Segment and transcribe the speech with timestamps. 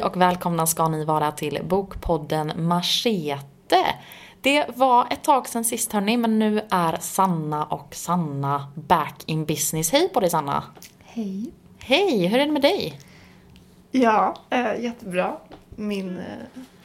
[0.00, 3.94] Hej och välkomna ska ni vara till Bokpodden Machete.
[4.40, 9.44] Det var ett tag sedan sist hörni, men nu är Sanna och Sanna back in
[9.44, 9.92] business.
[9.92, 10.64] Hej på dig Sanna!
[11.04, 11.50] Hej.
[11.78, 13.00] Hej, hur är det med dig?
[13.90, 15.36] Ja, äh, jättebra.
[15.76, 16.24] Min, äh,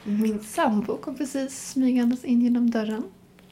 [0.04, 3.04] min sambo kom precis smygandes in genom dörren.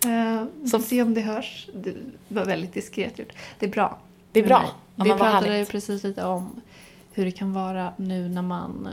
[0.05, 1.69] Äh, Så se om det hörs.
[1.75, 1.95] Det
[2.29, 3.33] var väldigt diskret gjort.
[3.59, 3.99] Det är bra.
[4.33, 4.65] Det är bra.
[4.97, 6.61] Ja, Vi pratade ju precis lite om
[7.13, 8.89] hur det kan vara nu när man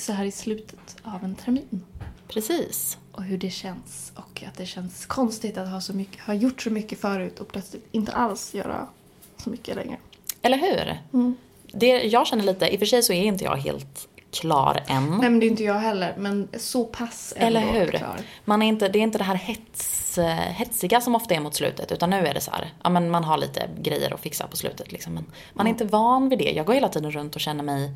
[0.00, 1.84] så här i slutet av en termin.
[2.28, 2.98] Precis.
[3.12, 4.12] Och hur det känns.
[4.14, 7.48] Och att det känns konstigt att ha, så mycket, ha gjort så mycket förut och
[7.48, 8.86] plötsligt inte alls göra
[9.36, 9.96] så mycket längre.
[10.42, 10.98] Eller hur?
[11.12, 11.36] Mm.
[11.72, 15.06] Det jag känner lite, i och för sig så är inte jag helt klar än.
[15.10, 17.90] Nej men det är inte jag heller, men så pass ändå Eller hur?
[17.90, 18.20] klar.
[18.44, 21.92] Man är inte, det är inte det här hets, hetsiga som ofta är mot slutet,
[21.92, 24.56] utan nu är det så här, ja men man har lite grejer att fixa på
[24.56, 25.14] slutet liksom.
[25.14, 25.82] Men man är mm.
[25.82, 26.52] inte van vid det.
[26.52, 27.92] Jag går hela tiden runt och känner mig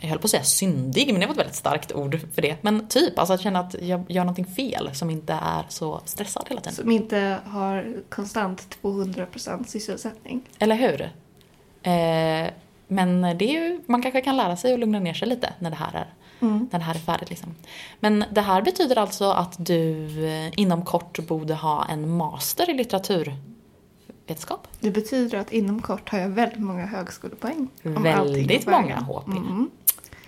[0.00, 2.56] jag höll på att säga syndig, men det var ett väldigt starkt ord för det.
[2.62, 6.44] Men typ, alltså att känna att jag gör någonting fel som inte är så stressad
[6.48, 6.74] hela tiden.
[6.74, 10.42] Som inte har konstant 200% sysselsättning.
[10.58, 11.02] Eller hur?
[11.82, 12.50] Eh,
[12.88, 15.70] men det är ju, man kanske kan lära sig att lugna ner sig lite när
[15.70, 16.06] det här är,
[16.46, 16.68] mm.
[16.72, 17.30] när det här är färdigt.
[17.30, 17.54] Liksom.
[18.00, 22.74] Men det här betyder alltså att du eh, inom kort borde ha en master i
[24.22, 24.68] litteraturvetenskap?
[24.80, 27.68] Det betyder att inom kort har jag väldigt många högskolepoäng.
[27.82, 29.26] Väldigt många HP.
[29.26, 29.70] Mm.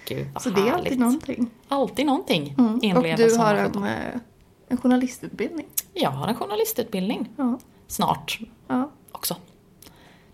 [0.06, 1.50] Gud, Så det är alltid någonting.
[1.68, 2.54] Alltid någonting.
[2.58, 2.96] Mm.
[2.96, 4.20] Och du har en, eh,
[4.68, 5.66] en journalistutbildning.
[5.94, 7.28] Jag har en journalistutbildning.
[7.36, 7.58] Ja.
[7.86, 8.40] Snart.
[8.68, 8.90] Ja.
[9.12, 9.36] Också.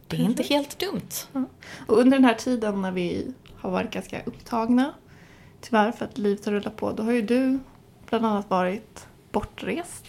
[0.06, 1.11] Det är inte helt dumt.
[1.33, 1.45] Ja.
[1.86, 4.95] Och under den här tiden när vi har varit ganska upptagna,
[5.61, 7.58] tyvärr för att livet har rullat på, då har ju du
[8.08, 10.05] bland annat varit bortrest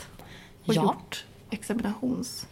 [0.66, 0.84] och ja.
[0.84, 2.48] gjort examinations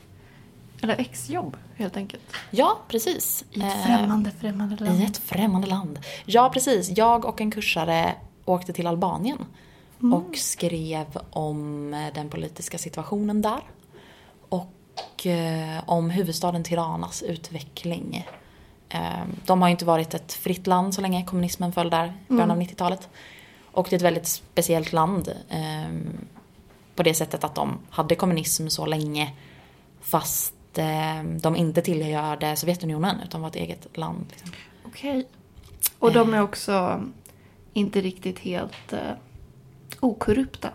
[0.81, 2.23] eller exjobb helt enkelt.
[2.51, 3.45] Ja, precis.
[3.51, 5.01] I ett främmande, främmande land.
[5.01, 6.00] I ett främmande land.
[6.25, 6.97] Ja, precis.
[6.97, 9.45] Jag och en kursare åkte till Albanien
[10.01, 10.13] mm.
[10.13, 13.62] och skrev om den politiska situationen där.
[14.50, 18.28] Och eh, om huvudstaden Tiranas utveckling.
[18.90, 22.34] Eh, de har ju inte varit ett fritt land så länge kommunismen föll där i
[22.34, 22.57] början mm.
[22.57, 23.09] av 90-talet.
[23.72, 25.34] Och det är ett väldigt speciellt land.
[25.50, 25.90] Eh,
[26.96, 29.34] på det sättet att de hade kommunism så länge
[30.01, 30.59] fast eh,
[31.41, 34.25] de inte tillhörde Sovjetunionen utan var ett eget land.
[34.30, 34.52] Liksom.
[34.85, 35.28] Okej.
[36.00, 37.03] Och de är också
[37.74, 39.00] inte riktigt helt eh,
[40.00, 40.69] okorrupta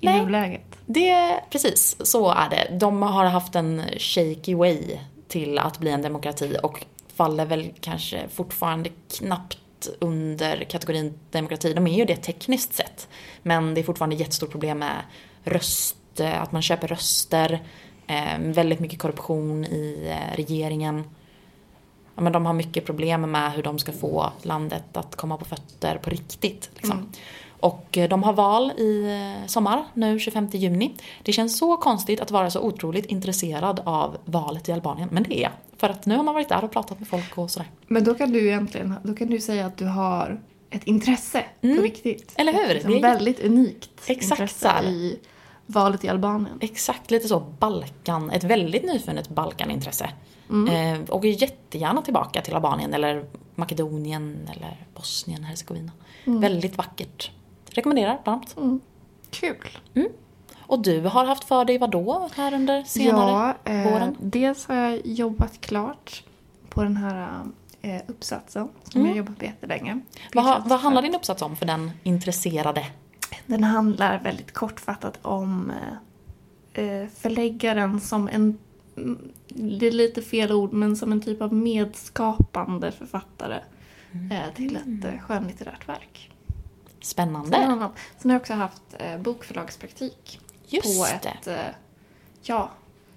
[0.00, 0.78] i Nej, nuläget?
[0.86, 2.78] Det, precis, så är det.
[2.78, 6.84] De har haft en shaky way till att bli en demokrati och
[7.14, 9.58] faller väl kanske fortfarande knappt
[9.98, 11.72] under kategorin demokrati.
[11.72, 13.08] De är ju det tekniskt sett.
[13.42, 15.02] Men det är fortfarande ett jättestort problem med
[15.44, 17.62] röst, att man köper röster.
[18.06, 21.04] Eh, väldigt mycket korruption i eh, regeringen.
[22.14, 25.44] Ja, men de har mycket problem med hur de ska få landet att komma på
[25.44, 26.70] fötter på riktigt.
[26.74, 26.98] Liksom.
[26.98, 27.08] Mm.
[27.62, 30.94] Och eh, de har val i eh, sommar, nu 25 juni.
[31.22, 35.38] Det känns så konstigt att vara så otroligt intresserad av valet i Albanien, men det
[35.38, 35.52] är jag.
[35.76, 37.68] För att nu har man varit där och pratat med folk och sådär.
[37.86, 40.40] Men då kan du egentligen, då kan du säga att du har
[40.70, 41.76] ett intresse mm.
[41.76, 42.32] på riktigt.
[42.36, 42.64] Eller hur?
[42.64, 45.18] Ett liksom det är väldigt unikt Exakt intresse i
[45.66, 46.58] valet i Albanien.
[46.60, 50.10] Exakt, lite så Balkan, ett väldigt nyfunnet Balkanintresse.
[50.50, 51.02] Mm.
[51.02, 53.24] Eh, och jättegärna tillbaka till Albanien eller
[53.54, 55.92] Makedonien eller Bosnien, Hercegovina.
[56.24, 56.40] Mm.
[56.40, 57.30] Väldigt vackert.
[57.70, 58.56] Rekommenderar varmt.
[58.56, 58.80] Mm.
[59.30, 59.78] Kul.
[59.94, 60.08] Mm.
[60.60, 64.16] Och du har haft för dig vad då här under senare ja, eh, våren?
[64.20, 66.22] Dels har jag jobbat klart
[66.68, 67.44] på den här
[67.82, 69.08] eh, uppsatsen som mm.
[69.08, 70.00] jag jobbat på jättelänge.
[70.34, 72.86] Vad, vad handlar din uppsats om för den intresserade?
[73.46, 78.58] Den handlar väldigt kortfattat om eh, eh, förläggaren som en,
[79.48, 83.60] det är lite fel ord, men som en typ av medskapande författare
[84.12, 84.54] mm.
[84.54, 86.30] till ett eh, skönlitterärt verk.
[87.00, 87.56] Spännande.
[87.56, 87.88] Sen,
[88.18, 88.82] sen har jag också haft
[89.20, 90.40] bokförlagspraktik.
[90.66, 91.74] Just på ett, eh,
[92.42, 92.70] ja,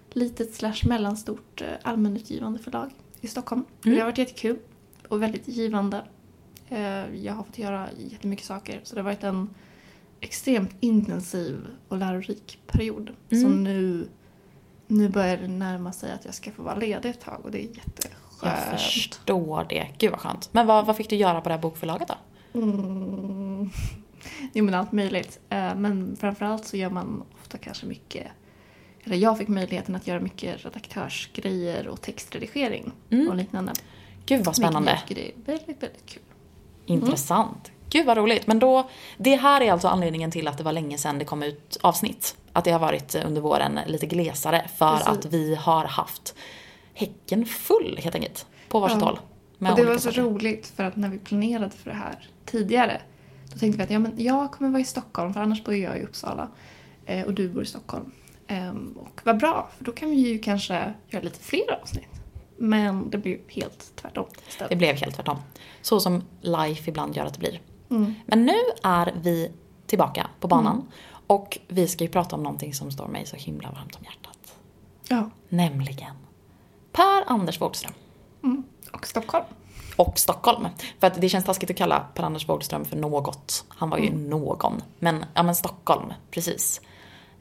[0.09, 2.91] litet slash mellanstort allmänutgivande förlag
[3.21, 3.65] i Stockholm.
[3.83, 3.95] Mm.
[3.95, 4.57] Det har varit jättekul
[5.07, 6.05] och väldigt givande.
[7.13, 9.49] Jag har fått göra jättemycket saker så det har varit en
[10.25, 13.09] extremt intensiv och lärorik period.
[13.29, 13.43] Mm.
[13.43, 14.09] Så nu,
[14.87, 17.59] nu börjar det närma sig att jag ska få vara ledig ett tag och det
[17.59, 18.13] är jätteskönt.
[18.41, 19.87] Jag förstår det.
[19.97, 20.49] Gud vad skönt.
[20.51, 22.15] Men vad, vad fick du göra på det här bokförlaget då?
[22.59, 23.69] Mm.
[24.53, 25.39] Jo men allt möjligt.
[25.49, 28.27] Eh, men framförallt så gör man ofta kanske mycket
[29.05, 33.29] eller jag fick möjligheten att göra mycket redaktörsgrejer och textredigering mm.
[33.29, 33.73] och liknande.
[34.25, 34.99] Gud vad spännande.
[35.07, 36.23] Vilket jag tycker är väldigt, väldigt kul.
[36.85, 37.67] Intressant.
[37.67, 37.74] Mm.
[37.95, 38.47] Gud vad roligt.
[38.47, 41.43] Men då, det här är alltså anledningen till att det var länge sedan det kom
[41.43, 42.35] ut avsnitt.
[42.53, 45.07] Att det har varit under våren lite glesare för Precis.
[45.07, 46.35] att vi har haft
[46.93, 48.45] häcken full helt enkelt.
[48.69, 49.05] På varsitt ja.
[49.05, 49.19] håll
[49.59, 50.21] och det var så saker.
[50.21, 53.01] roligt för att när vi planerade för det här tidigare
[53.53, 55.97] då tänkte vi att ja, men jag kommer vara i Stockholm för annars bor jag
[55.97, 56.49] i Uppsala
[57.05, 58.11] eh, och du bor i Stockholm.
[58.49, 62.09] Um, och vad bra, för då kan vi ju kanske göra lite fler avsnitt.
[62.57, 64.69] Men det blev helt tvärtom istället.
[64.69, 65.37] Det blev helt tvärtom.
[65.81, 67.61] Så som life ibland gör att det blir.
[67.89, 68.13] Mm.
[68.25, 69.51] Men nu är vi
[69.85, 70.75] tillbaka på banan.
[70.75, 70.87] Mm.
[71.27, 74.55] Och vi ska ju prata om någonting som står mig så himla varmt om hjärtat.
[75.09, 75.29] Ja.
[75.49, 76.15] Nämligen
[76.91, 77.93] Per-Anders Wågström.
[78.43, 78.63] Mm.
[78.93, 79.45] Och Stockholm.
[79.95, 80.67] Och Stockholm.
[80.99, 83.65] För att det känns taskigt att kalla Per-Anders Wågström för något.
[83.69, 84.29] Han var ju mm.
[84.29, 84.81] någon.
[84.99, 86.81] Men, ja men Stockholm, precis.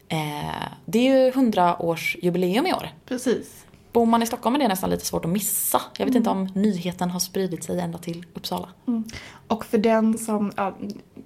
[0.09, 2.89] Eh, det är ju 100-årsjubileum i år.
[3.07, 3.67] Precis.
[3.95, 5.83] Bor man i Stockholm är det nästan lite svårt att missa.
[5.99, 6.17] Jag vet mm.
[6.17, 8.69] inte om nyheten har spridit sig ända till Uppsala.
[8.87, 9.05] Mm.
[9.49, 10.77] Och för den som, ja,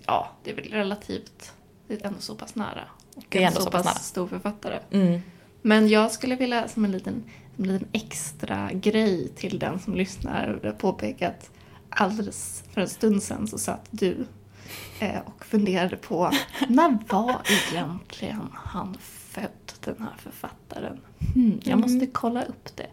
[0.06, 1.52] ja, det är väl relativt,
[1.86, 2.84] det är ändå så pass nära.
[3.16, 3.94] Och det är ändå så pass, nära.
[3.94, 4.78] stor författare.
[4.90, 5.20] Mm.
[5.62, 7.24] Men jag skulle vilja, som en liten,
[7.56, 11.50] en liten extra grej till den som lyssnar, påpeka att
[11.88, 14.26] alldeles för en stund sedan så satt du
[14.98, 16.30] Eh, och funderade på
[16.68, 17.40] när var
[17.72, 18.96] egentligen han
[19.40, 21.00] född, den här författaren?
[21.34, 22.10] Hmm, jag måste mm.
[22.12, 22.86] kolla upp det.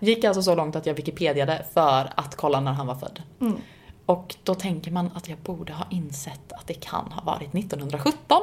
[0.00, 3.22] Gick alltså så långt att jag wikipediade för att kolla när han var född.
[3.40, 3.56] Mm.
[4.06, 8.42] Och då tänker man att jag borde ha insett att det kan ha varit 1917.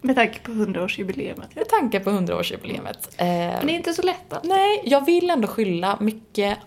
[0.00, 1.36] Med tanke på 100-årsjubileet.
[1.54, 3.14] Med tanke på 100-årsjubileet.
[3.18, 4.44] Men det är inte så lätt att.
[4.44, 6.58] Nej, jag vill ändå skylla mycket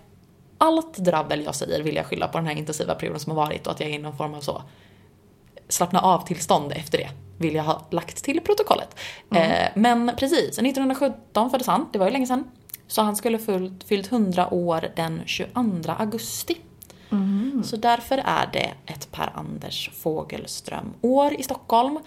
[0.57, 3.68] allt drabbel jag säger vill jag skylla på den här intensiva perioden som har varit
[3.68, 4.63] och att jag är i någon form av så
[5.68, 9.00] slappna av-tillstånd efter det vill jag ha lagt till protokollet.
[9.32, 9.52] Mm.
[9.52, 12.44] Eh, men precis, 1917 föddes han, det var ju länge sedan.
[12.88, 16.58] Så han skulle fyllt, fyllt 100 år den 22 augusti.
[17.12, 17.64] Mm.
[17.64, 22.00] Så därför är det ett Per-Anders Fogelström-år i Stockholm.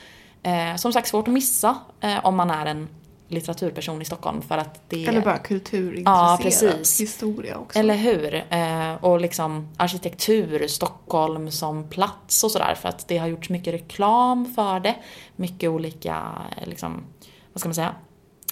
[0.43, 2.89] Eh, som sagt svårt att missa eh, om man är en
[3.29, 5.07] litteraturperson i Stockholm för att det...
[5.07, 6.05] Eller bara kulturintresserad.
[6.07, 7.01] Ja, precis.
[7.01, 7.79] Historia också.
[7.79, 8.35] Eller hur.
[8.35, 13.75] Eh, och liksom arkitektur, Stockholm som plats och sådär för att det har gjorts mycket
[13.75, 14.97] reklam för det.
[15.37, 16.33] Mycket olika,
[16.65, 17.05] liksom,
[17.53, 17.95] vad ska man säga,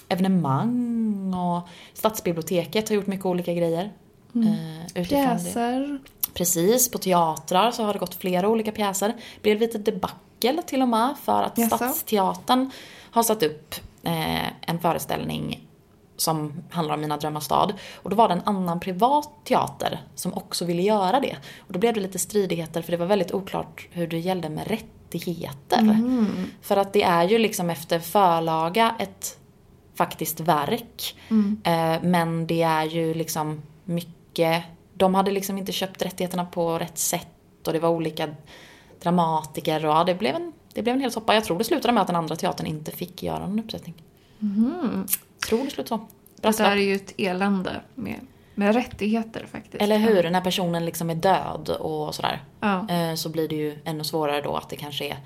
[0.09, 3.91] evenemang och Stadsbiblioteket har gjort mycket olika grejer.
[4.35, 4.53] Mm.
[4.95, 5.99] Eh, pjäser.
[6.33, 9.07] Precis, på teatrar så har det gått flera olika pjäser.
[9.07, 11.67] Det blev lite debacle till och med för att yes.
[11.67, 12.71] Stadsteatern
[13.11, 15.67] har satt upp eh, en föreställning
[16.17, 17.73] som handlar om Mina drömmars stad.
[17.95, 21.37] Och då var det en annan privat teater som också ville göra det.
[21.59, 24.67] Och då blev det lite stridigheter för det var väldigt oklart hur det gällde med
[24.67, 25.79] rättigheter.
[25.79, 26.27] Mm.
[26.61, 29.37] För att det är ju liksom efter förlaga ett
[29.95, 31.15] faktiskt verk.
[31.29, 31.61] Mm.
[31.63, 34.63] Eh, men det är ju liksom mycket,
[34.93, 37.27] de hade liksom inte köpt rättigheterna på rätt sätt
[37.67, 38.29] och det var olika
[39.03, 41.33] dramatiker och ja, det blev en det blev en hel soppa.
[41.33, 43.95] Jag tror det slutade med att den andra teatern inte fick göra någon uppsättning.
[44.41, 45.07] Mm.
[45.47, 46.07] Tror det slutade så.
[46.41, 48.19] Det där är ju ett elände med,
[48.55, 49.83] med rättigheter faktiskt.
[49.83, 52.43] Eller hur, när personen liksom är död och sådär.
[52.59, 52.89] Ja.
[52.89, 55.17] Eh, så blir det ju ännu svårare då att det kanske är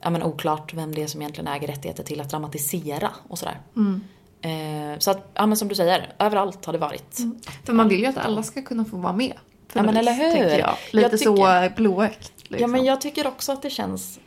[0.00, 3.60] ja, men oklart vem det är som egentligen äger rättigheter till att dramatisera och sådär.
[3.76, 4.00] Mm.
[4.42, 7.18] Eh, så att, ja men som du säger, överallt har det varit.
[7.18, 7.40] Mm.
[7.64, 9.34] För man vill ju att alla ska kunna få vara med.
[9.72, 10.58] Ja men eller hur.
[10.58, 10.76] Jag.
[10.90, 12.32] Lite jag tycker, så blåögt.
[12.36, 12.58] Liksom.
[12.60, 14.20] Ja men jag tycker också att det känns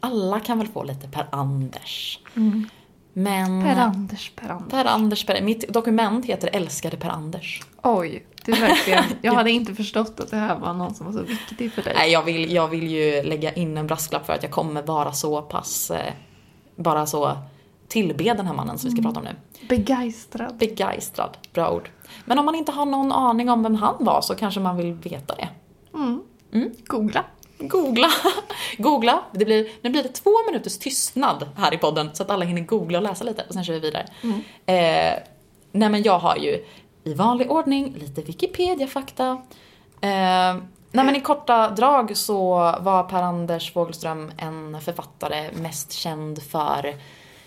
[0.00, 2.20] alla kan väl få lite Per-Anders.
[2.36, 2.68] Mm.
[3.12, 3.62] Men...
[3.62, 4.70] Per-Anders, Per-Anders.
[4.70, 7.62] Per-Anders, Per Mitt dokument heter Älskade Per-Anders.
[7.82, 9.04] Oj, det är verkligen...
[9.22, 11.92] Jag hade inte förstått att det här var någon som var så viktig för dig.
[11.96, 15.12] Nej, jag vill, jag vill ju lägga in en brasklapp för att jag kommer vara
[15.12, 15.90] så pass...
[15.90, 16.12] Eh,
[16.76, 17.36] bara så
[17.88, 19.14] tillbe den här mannen som vi ska mm.
[19.14, 19.66] prata om nu.
[19.68, 20.56] Begeistrad.
[20.56, 21.90] Begeistrad, bra ord.
[22.24, 24.92] Men om man inte har någon aning om vem han var så kanske man vill
[24.92, 25.48] veta det.
[25.94, 26.22] Mm.
[26.52, 26.72] Mm.
[26.86, 27.24] Googla.
[27.58, 28.08] Googla.
[28.78, 29.22] googla.
[29.32, 32.60] Det blir, nu blir det två minuters tystnad här i podden så att alla hinner
[32.60, 34.06] googla och läsa lite och sen kör vi vidare.
[34.22, 34.36] Mm.
[34.66, 35.22] Eh,
[35.72, 36.64] nej men jag har ju
[37.04, 39.42] i vanlig ordning lite Wikipedia-fakta.
[40.00, 40.56] Eh,
[40.90, 46.94] nej men i korta drag så var Per-Anders Fogelström en författare mest känd för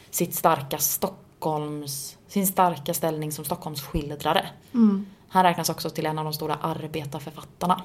[0.09, 4.45] sitt starka Stockholms, sin starka ställning som Stockholmsskildrare.
[4.73, 5.05] Mm.
[5.29, 7.81] Han räknas också till en av de stora arbetarförfattarna.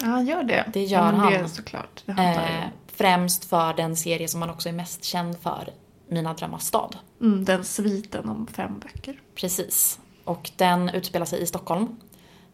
[0.00, 0.64] Ja, han gör det.
[0.72, 1.32] Det gör ja, han.
[1.32, 2.02] Det såklart.
[2.06, 5.68] Det eh, främst för den serie som han också är mest känd för,
[6.08, 6.96] Mina drömmars stad.
[7.20, 9.20] Mm, den sviten om fem böcker.
[9.34, 10.00] Precis.
[10.24, 11.96] Och den utspelar sig i Stockholm.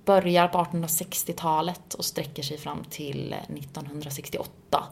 [0.05, 4.85] Börjar på 1860-talet och sträcker sig fram till 1968.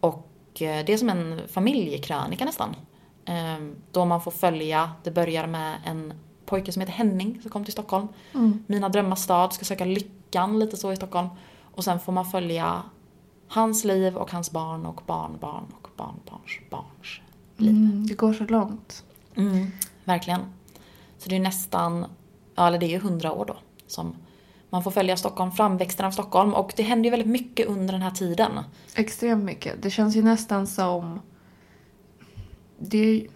[0.00, 0.28] Och
[0.62, 2.76] eh, det är som en familjekrönika nästan.
[3.24, 6.12] Ehm, då man får följa, det börjar med en
[6.46, 8.08] pojke som heter Henning som kom till Stockholm.
[8.34, 8.64] Mm.
[8.66, 11.28] Mina drömmars stad, ska söka lyckan lite så i Stockholm.
[11.74, 12.82] Och sen får man följa
[13.48, 17.20] hans liv och hans barn och barnbarn och barnbarns barns
[17.56, 17.70] liv.
[17.70, 19.04] Mm, det går så långt.
[19.34, 19.66] Mm,
[20.04, 20.40] verkligen.
[21.18, 22.06] Så det är nästan,
[22.54, 24.14] ja eller det är ju hundra år då som
[24.70, 28.02] Man får följa Stockholm, framväxten av Stockholm och det händer ju väldigt mycket under den
[28.02, 28.52] här tiden.
[28.94, 29.82] Extremt mycket.
[29.82, 31.20] Det känns ju nästan som...
[32.78, 33.26] Det är,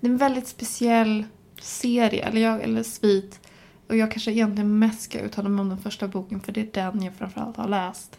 [0.00, 1.24] det är en väldigt speciell
[1.60, 3.40] serie, eller, jag, eller svit.
[3.88, 6.92] Och jag kanske egentligen mest ska uttala mig om den första boken för det är
[6.92, 8.18] den jag framförallt har läst.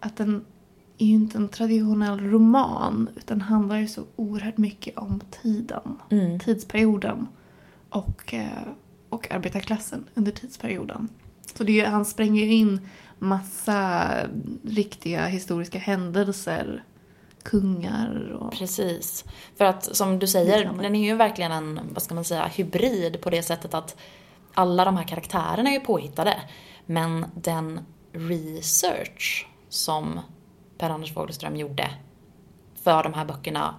[0.00, 0.44] Att den
[0.98, 6.38] är ju inte en traditionell roman utan handlar ju så oerhört mycket om tiden, Mm.
[6.40, 7.28] tidsperioden
[7.88, 8.48] och, eh,
[9.08, 11.08] och arbetarklassen under tidsperioden.
[11.54, 12.80] Så det är, ju- han spränger ju in
[13.18, 14.10] massa
[14.64, 16.84] riktiga historiska händelser,
[17.42, 18.52] kungar och...
[18.52, 19.24] Precis.
[19.56, 23.20] För att som du säger, den är ju verkligen en, vad ska man säga, hybrid
[23.20, 23.96] på det sättet att
[24.54, 26.36] alla de här karaktärerna är ju påhittade.
[26.86, 27.80] Men den
[28.12, 30.20] research som
[30.78, 31.90] Per-Anders Fogelström gjorde
[32.82, 33.74] för de här böckerna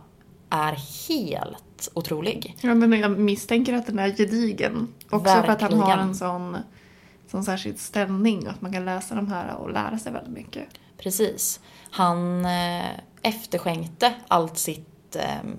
[0.49, 2.57] är helt otrolig.
[2.61, 4.93] Ja, men jag misstänker att den är gedigen.
[5.09, 6.09] Också för att han har Verkligen.
[6.09, 6.57] en sån,
[7.27, 10.67] sån särskild ställning att man kan läsa de här och lära sig väldigt mycket.
[10.97, 11.59] Precis.
[11.91, 12.85] Han eh,
[13.21, 15.49] efterskänkte allt sitt eh,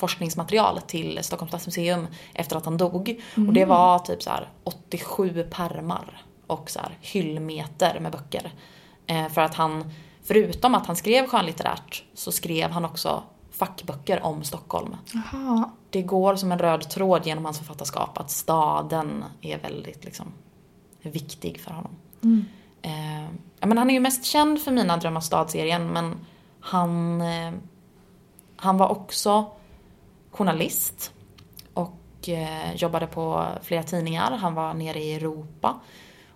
[0.00, 3.20] forskningsmaterial till Stockholms stadsmuseum efter att han dog.
[3.34, 8.52] Och det var typ så här 87 permar och så hyllmeter med böcker.
[9.06, 9.92] Eh, för att han,
[10.22, 14.96] förutom att han skrev skönlitterärt, så skrev han också fackböcker om Stockholm.
[15.12, 15.70] Jaha.
[15.90, 20.26] Det går som en röd tråd genom hans författarskap att staden är väldigt liksom,
[21.02, 21.96] viktig för honom.
[22.82, 23.24] Eh,
[23.60, 26.14] ja, men han är ju mest känd för Mina drömmar stad-serien men
[26.60, 27.52] han, eh,
[28.56, 29.52] han var också
[30.30, 31.12] journalist
[31.74, 34.30] och eh, jobbade på flera tidningar.
[34.36, 35.80] Han var nere i Europa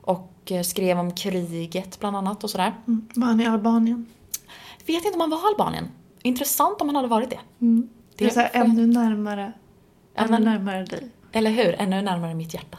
[0.00, 2.74] och eh, skrev om kriget bland annat och sådär.
[2.86, 3.08] Mm.
[3.14, 4.06] Var han i Albanien?
[4.86, 5.88] Vet inte om han var i Albanien.
[6.22, 7.38] Intressant om han hade varit det.
[7.60, 7.88] Mm.
[8.16, 9.52] Det är Det så här får- ännu närmare,
[10.14, 11.08] ännu men- närmare dig.
[11.32, 11.74] Eller hur?
[11.78, 12.78] Ännu närmare mitt hjärta.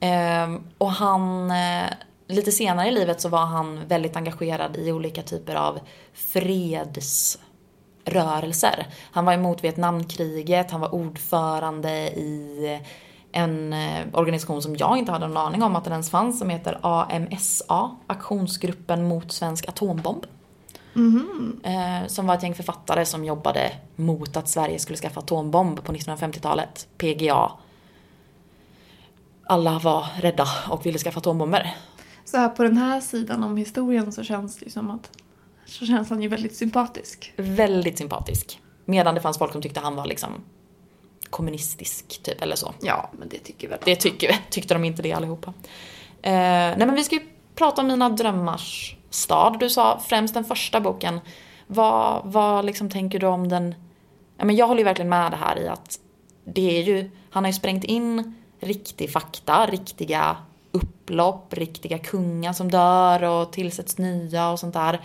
[0.00, 1.86] Ehm, och han, eh,
[2.26, 5.78] lite senare i livet så var han väldigt engagerad i olika typer av
[8.10, 8.86] fredsrörelser.
[9.12, 12.80] Han var emot Vietnamkriget, han var ordförande i
[13.32, 16.50] en eh, organisation som jag inte hade någon aning om att den ens fanns som
[16.50, 20.26] heter AMSA, Aktionsgruppen mot svensk atombomb.
[21.64, 25.92] Eh, som var ett gäng författare som jobbade mot att Sverige skulle skaffa atombomb på
[25.92, 26.88] 1950-talet.
[26.98, 27.52] PGA.
[29.44, 31.76] Alla var rädda och ville skaffa atombomber.
[32.24, 35.10] Så här på den här sidan om historien så känns det ju som att
[35.70, 37.32] så känns han ju väldigt sympatisk.
[37.36, 38.60] Väldigt sympatisk.
[38.84, 40.44] Medan det fanns folk som tyckte han var liksom
[41.30, 42.74] kommunistisk typ eller så.
[42.80, 45.54] Ja, men det tycker väl Det tycker, tyckte de inte det allihopa.
[46.22, 47.22] Eh, nej men vi ska ju
[47.54, 49.56] prata om Mina drömmars stad.
[49.60, 51.20] Du sa främst den första boken.
[51.66, 53.74] Vad, vad liksom tänker du om den?
[54.36, 55.98] Ja, men jag håller ju verkligen med det här i att
[56.44, 60.36] det är ju, han har ju sprängt in riktig fakta, riktiga
[60.72, 65.00] upplopp, riktiga kungar som dör och tillsätts nya och sånt där.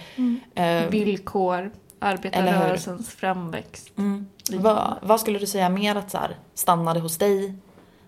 [0.55, 3.97] Eh, Villkor, arbetarrörelsens framväxt.
[3.97, 4.27] mm.
[4.49, 4.63] Liknande.
[4.63, 7.55] vad, vad skulle du säga mer att så här, stannade hos dig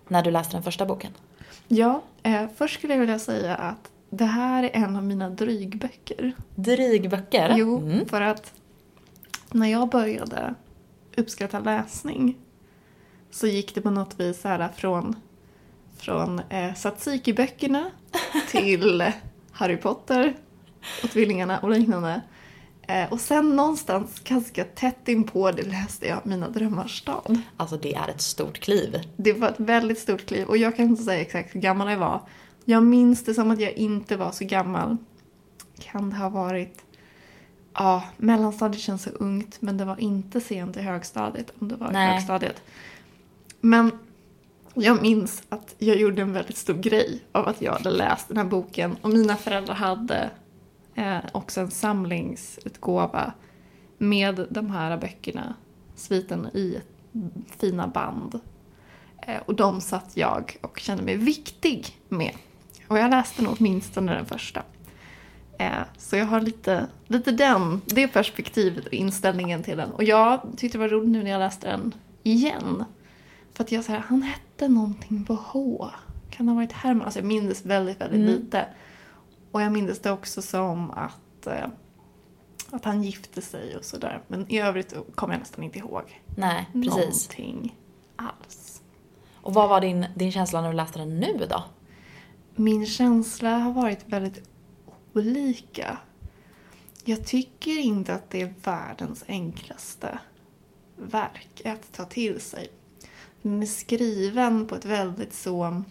[0.08, 1.12] när du läste den första boken?
[1.68, 6.32] Ja, eh, först skulle jag vilja säga att det här är en av mina drygböcker.
[6.54, 7.54] Drygböcker?
[7.56, 8.06] Jo, Mm.
[8.08, 8.52] för att
[9.50, 10.54] när jag började
[11.16, 12.36] uppskatta läsning
[13.30, 15.16] så gick det på något vis så här från,
[15.98, 17.90] från eh, Tsatsiki-böckerna
[18.50, 19.12] till
[19.52, 20.34] Harry Potter
[21.02, 22.22] och Tvillingarna och liknande.
[22.88, 27.40] Eh, och sen någonstans ganska tätt inpå det läste jag Mina drömmars stad.
[27.56, 29.00] Alltså det är ett stort kliv.
[29.16, 31.98] Det var ett väldigt stort kliv och jag kan inte säga exakt hur gammal jag
[31.98, 32.22] var.
[32.64, 34.96] Jag minns det som att jag inte var så gammal.
[35.78, 36.82] Kan det ha varit...
[37.74, 41.92] Ja, mellanstadiet känns så ungt men det var inte sent i högstadiet om det var
[41.92, 42.62] i högstadiet.
[43.60, 43.90] Men
[44.82, 48.36] jag minns att jag gjorde en väldigt stor grej av att jag hade läst den
[48.36, 50.30] här boken och mina föräldrar hade
[50.94, 53.32] eh, också en samlingsutgåva
[53.98, 55.54] med de här böckerna,
[55.96, 56.78] sviten i
[57.58, 58.40] fina band.
[59.26, 62.32] Eh, Och de satt jag och kände mig viktig med.
[62.88, 64.62] Och jag läste nog åtminstone den första.
[65.58, 69.90] Eh, Så jag har lite, lite den, det perspektivet och inställningen till den.
[69.90, 72.84] Och jag tyckte det var roligt nu när jag läste den igen.
[73.58, 75.90] För att jag så här, han hette någonting på H.
[76.30, 77.04] Kan ha varit Herman?
[77.04, 78.30] Alltså jag minns väldigt, väldigt Mm.
[78.34, 78.66] lite.
[79.52, 81.66] Och jag minns det också som att, eh,
[82.70, 84.22] att han gifte sig och sådär.
[84.28, 86.90] Men i övrigt kommer jag nästan inte ihåg Nej, precis.
[86.96, 87.76] någonting
[88.16, 88.82] alls.
[89.34, 91.64] Och vad var din, din känsla när du läste den nu då?
[92.54, 94.48] Min känsla har varit väldigt
[95.14, 95.98] olika.
[97.04, 100.18] Jag tycker inte att det är världens enklaste
[100.96, 102.68] verk att ta till sig.
[103.42, 105.82] Den är skriven på ett väldigt så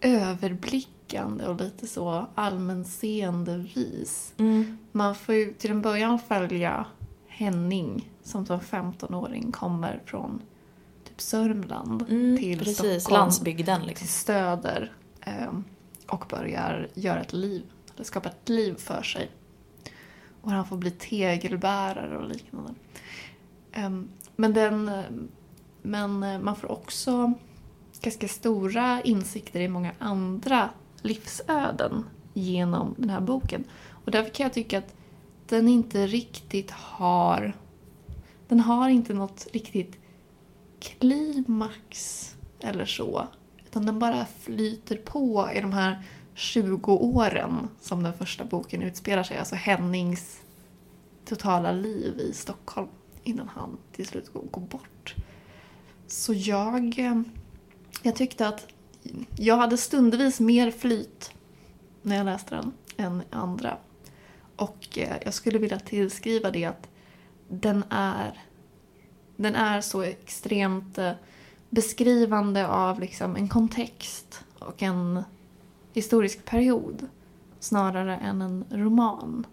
[0.00, 4.34] överblickande och lite så allmänseende vis.
[4.38, 4.78] Mm.
[4.92, 6.86] Man får ju till en början följa
[7.28, 10.42] Henning som som 15-åring kommer från
[11.08, 13.20] typ Sörmland Mm, till precis, Stockholm.
[13.20, 14.06] landsbygden liksom.
[14.06, 15.52] till Stöder eh,
[16.06, 17.62] och börjar göra ett liv,
[17.94, 19.30] eller skapa ett liv för sig.
[20.42, 22.74] Och han får bli tegelbärare och liknande.
[23.72, 24.90] Ehm, men, den,
[25.82, 27.32] men eh, man får också
[28.00, 30.70] ganska stora insikter i många andra
[31.02, 33.64] livsöden genom den här boken.
[34.04, 34.94] Och därför kan jag tycka att
[35.48, 37.56] den inte riktigt har...
[38.48, 39.98] Den har inte något riktigt
[40.80, 42.28] klimax
[42.60, 43.26] eller så.
[43.66, 46.02] Utan den bara flyter på i de här
[46.34, 49.38] 20 åren som den första boken utspelar sig.
[49.38, 50.40] Alltså Hennings
[51.24, 52.88] totala liv i Stockholm
[53.24, 55.14] innan han till slut går, bort.
[56.06, 57.20] Så jag, eh,
[58.02, 58.66] jag tyckte att
[59.36, 61.32] jag hade stundvis mer flyt
[62.02, 63.76] när jag läste den än andra.
[64.56, 66.88] Och eh, jag skulle vilja tillskriva det att
[67.48, 68.42] den är,
[69.36, 71.12] den är så extremt eh,
[71.70, 75.24] beskrivande av liksom en kontext och en
[75.92, 77.08] historisk period
[77.60, 79.46] snarare än en roman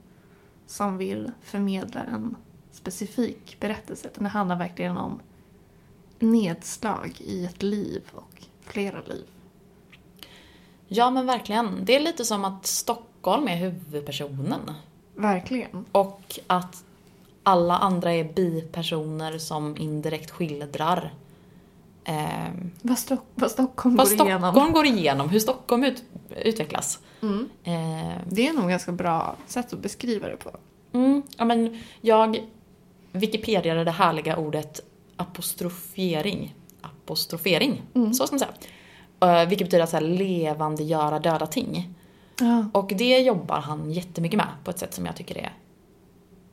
[0.68, 2.36] som vill förmedla en
[2.84, 4.10] specifik berättelse.
[4.16, 5.20] Den handlar verkligen om
[6.20, 9.26] nedslag i ett liv och flera liv.
[10.88, 11.86] Ja men verkligen.
[11.86, 14.60] Det är lite som att Stockholm är huvudpersonen.
[15.16, 15.86] Verkligen.
[15.92, 16.84] Och att
[17.44, 21.14] alla andra är bipersoner som indirekt skildrar
[22.04, 22.50] eh,
[22.82, 24.74] Vad, Stock- vad Stockholm vad går Stockholm igenom.
[24.74, 26.04] går igenom, hur Stockholm ut,
[26.44, 27.00] utvecklas.
[27.22, 27.50] Mm.
[27.64, 30.52] Eh, Det är nog ett ganska bra sätt att beskriva det på.
[30.92, 32.48] mm, ja, men jag
[33.12, 34.80] Wikipediade det härliga ordet
[35.16, 36.56] apostrofering.
[36.82, 38.14] Apostrofering, Mm.
[38.14, 38.52] så ska man säga.
[39.42, 41.94] Eh, vilket betyder att så här, levandegöra döda ting.
[42.40, 42.66] Ja.
[42.74, 45.54] Och det jobbar han jättemycket med på ett sätt som jag tycker är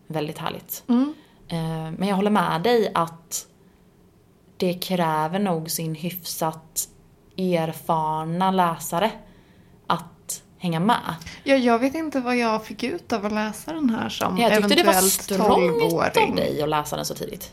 [0.07, 0.85] väldigt härligt.
[0.89, 1.15] Mm.
[1.49, 3.47] Eh, Men jag håller med dig att
[4.57, 6.89] det kräver nog sin hyfsat
[7.39, 9.11] erfarna läsare
[10.67, 11.15] hänga med.
[11.45, 14.53] Ja, jag vet inte vad jag fick ut av att läsa den här som Jag
[14.57, 16.35] tyckte det var eventuellt strångt av 12-åring.
[16.35, 17.53] dig att läsa den så tidigt.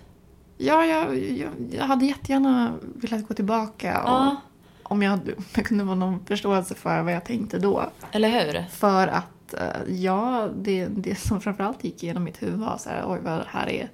[0.58, 4.36] Ja, jag, jag, jag hade jättegärna velat gå tillbaka och Ja,
[4.84, 7.90] om jag, hade, jag kunde få någon förståelse för vad jag tänkte då.
[8.12, 8.66] eller hur?
[8.72, 13.04] För att, eh, ja, det, det som framförallt gick igenom mitt huvud var så här,
[13.08, 13.90] oj vad det här är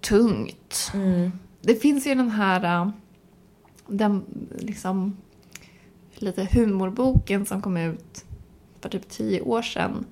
[0.00, 0.90] tungt.
[0.94, 1.32] Mm.
[1.60, 2.90] Det finns ju den här, eh,
[3.86, 4.24] den
[4.58, 5.16] liksom
[6.22, 8.24] lite humorboken som kom ut
[8.80, 10.06] för typ tio år sedan.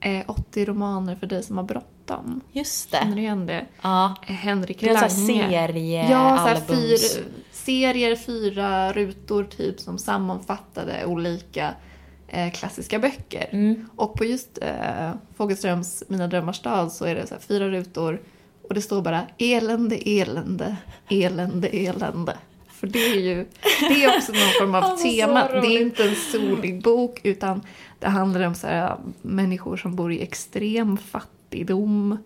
[0.00, 2.40] Eh, 80 romaner för dig som har bråttom.
[2.52, 3.14] Just Känner det.
[3.16, 3.66] du igen det?
[3.82, 4.14] Ja.
[4.26, 5.08] Eh, Henrik Det är Lange.
[5.10, 6.68] serie, Ja, så här albums.
[7.14, 11.74] fyr, serier, fyra rutor typ som sammanfattade olika
[12.28, 13.48] eh, klassiska böcker.
[13.52, 13.88] Mm.
[13.96, 18.20] Och på just eh, Fogelströms Mina drömmars stad så är det så fyra rutor
[18.68, 20.76] och det står bara elände, elände,
[21.08, 22.36] elände, elände.
[22.78, 23.46] För det är ju
[23.88, 25.48] det är också någon form av Alltså, så tema.
[25.48, 27.62] Det är inte en solig bok utan
[27.98, 32.18] det handlar om så här, människor som bor i extrem fattigdom.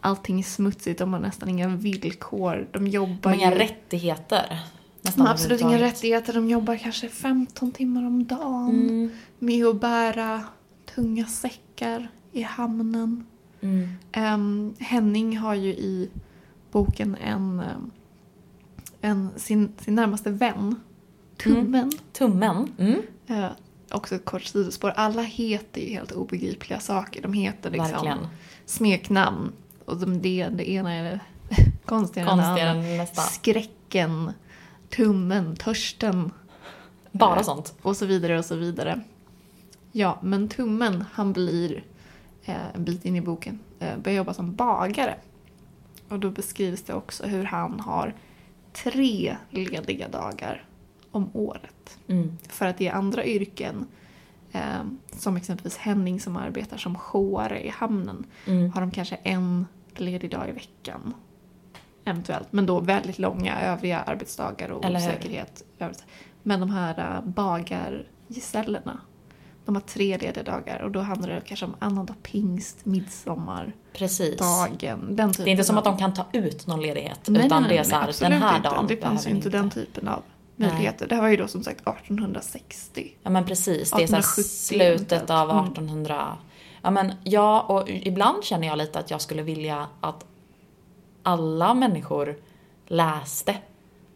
[0.00, 2.68] Allting är smutsigt, de har nästan inga villkor.
[2.72, 3.58] De jobbar inga ju...
[3.58, 4.58] rättigheter.
[5.02, 6.32] De har absolut inga rättigheter.
[6.32, 9.10] De jobbar kanske 15 timmar om dagen Mm.
[9.38, 10.42] med att bära
[10.94, 13.26] tunga säckar i hamnen.
[13.60, 13.88] Mm.
[14.12, 16.10] Em, Henning har ju i
[16.72, 17.90] boken en, em,
[19.06, 20.80] en sin, sin närmaste vän,
[21.42, 21.92] Tummen.
[22.12, 22.72] Tummen.
[22.78, 23.02] Mm.
[23.26, 23.50] Eh,
[23.90, 24.90] också ett kort sidospår.
[24.96, 27.22] Alla heter ju helt obegripliga saker.
[27.22, 28.18] De heter liksom Verkligen.
[28.66, 29.52] smeknamn.
[29.84, 31.20] Och de, det, det ena är
[31.84, 32.88] konstigare, Konstigare än det andra.
[32.90, 33.22] än nästa.
[33.22, 34.32] Skräcken,
[34.96, 36.30] tummen, törsten
[37.12, 37.74] Bara Eh, sånt.
[37.82, 39.00] och så vidare och så vidare.
[39.92, 41.84] Ja, men tummen han blir
[42.44, 45.14] eh, en bit in i boken, eh, börjar jobba som bagare.
[46.08, 48.14] Och då beskrivs det också hur han har
[48.84, 50.64] tre lediga dagar
[51.10, 51.98] om året.
[52.08, 52.38] Mm.
[52.48, 53.86] För att i andra yrken,
[54.52, 54.60] eh,
[55.12, 58.70] som exempelvis Henning som arbetar som sjåare i hamnen, Mm.
[58.70, 61.14] har de kanske en ledig dag i veckan.
[62.04, 65.08] Eventuellt, men då väldigt långa övriga arbetsdagar och Eller hur?
[65.08, 65.64] osäkerhet.
[65.78, 66.04] övrigt.
[66.42, 69.00] Men de här uh, bagargesällerna,
[69.64, 74.36] de har tre lediga dagar och då handlar det kanske om annandag pingst, midsommar, Precis.
[74.38, 77.20] dagen, den typen Det är inte som av- att de kan ta ut någon ledighet.
[77.26, 78.68] Nej, utan nej, det är nej, så här, absolut den här inte.
[78.68, 80.22] dagen Det fanns ju inte den typen av
[80.56, 81.06] möjligheter.
[81.08, 83.12] Det här var ju då som sagt 1860.
[83.22, 85.64] Ja men precis, det är så här 1870 slutet av Mm.
[85.64, 86.36] 1800.
[86.82, 90.24] Ja men ja, och ibland känner jag lite att jag skulle vilja att
[91.22, 92.36] alla människor
[92.86, 93.56] läste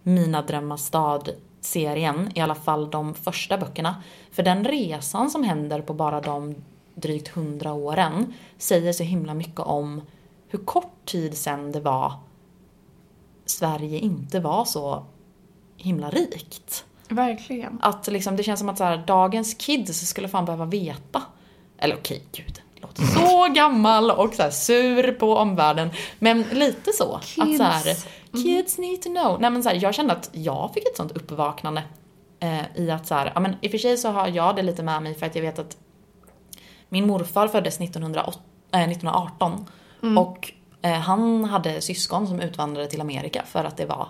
[0.03, 4.03] Mina drömmars stad serien, i alla fall de första böckerna.
[4.33, 6.55] För den resan som händer på bara de
[6.95, 10.03] drygt hundra åren säger så himla mycket om
[10.49, 12.13] hur kort tid sedan det var
[13.47, 15.05] Sverige inte var så
[15.77, 16.85] himla rikt.
[17.09, 17.79] Verkligen.
[17.83, 21.23] Att liksom, det känns som att så här, dagens kids skulle fan behöva veta.
[21.79, 22.63] Eller okej, gud.
[22.75, 25.91] Låter så gammal och så här, sur på omvärlden.
[26.19, 27.21] Men lite så.
[27.23, 27.41] Kids.
[27.41, 27.97] Att så här,
[28.43, 29.41] kids need to know.
[29.41, 31.83] Nej men så här, jag kände att jag fick ett sånt uppvaknande.
[32.41, 34.63] Eh, I att så här, ja men i och för sig så har jag det
[34.63, 35.77] lite med mig för att jag vet att
[36.91, 38.39] min morfar föddes 1908,
[38.73, 39.67] eh, 1918
[40.17, 44.09] och eh, han hade syskon som utvandrade till Amerika för att det var,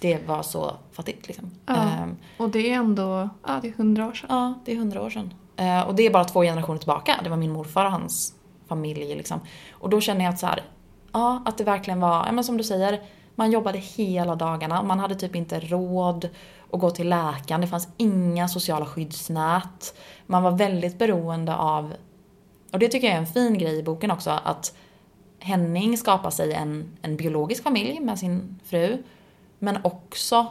[0.00, 1.50] det var så fattigt liksom.
[1.66, 1.74] Ja.
[1.74, 4.26] Ehm, Och det är ändå, ja det är hundra år sedan.
[4.30, 5.34] Ja, det är hundra år sedan.
[5.56, 7.16] Eh, och det är bara två generationer tillbaka.
[7.24, 8.34] Det var min morfar och hans
[8.68, 9.40] familj liksom.
[9.72, 10.62] Och då känner jag att så här,
[11.12, 13.00] ja, att det verkligen var, ja men som du säger,
[13.34, 14.82] man jobbade hela dagarna.
[14.82, 16.28] Man hade typ inte råd
[16.72, 17.60] att gå till läkaren.
[17.60, 19.94] Det fanns inga sociala skyddsnät.
[20.26, 21.94] Man var väldigt beroende av,
[22.72, 24.74] och det tycker jag är en fin grej i boken också, att
[25.38, 29.02] Henning skapar sig en, en biologisk familj med sin fru.
[29.58, 30.46] Men också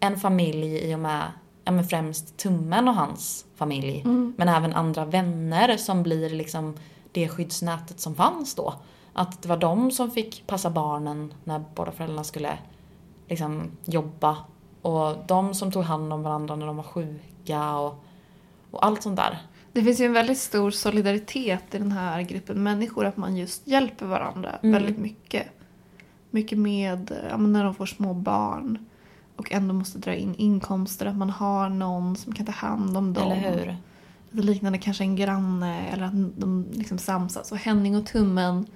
[0.00, 1.22] en familj i och med
[1.64, 4.02] ja, men främst Tummen och hans familj.
[4.36, 6.76] Men även andra vänner som blir liksom
[7.12, 8.74] det skyddsnätet som fanns då.
[9.12, 12.58] Att det var de som fick passa barnen när båda föräldrarna skulle
[13.28, 14.36] liksom jobba.
[14.82, 18.04] Och de som tog hand om varandra när de var sjuka och,
[18.70, 19.38] och allt sånt där.
[19.72, 23.04] Det finns ju en väldigt stor solidaritet i den här gruppen människor.
[23.04, 24.72] Att man just hjälper varandra Mm.
[24.72, 25.46] väldigt mycket.
[26.30, 28.78] Mycket med ja, när de får små barn.
[29.36, 31.06] Och ändå måste dra in inkomster.
[31.06, 33.32] Att man har någon som kan ta hand om dem.
[33.32, 33.76] Eller hur?
[34.30, 35.86] Det liknande kanske en granne.
[35.86, 37.52] Eller att de liksom samsas.
[37.52, 38.66] Och Henning och Tummen.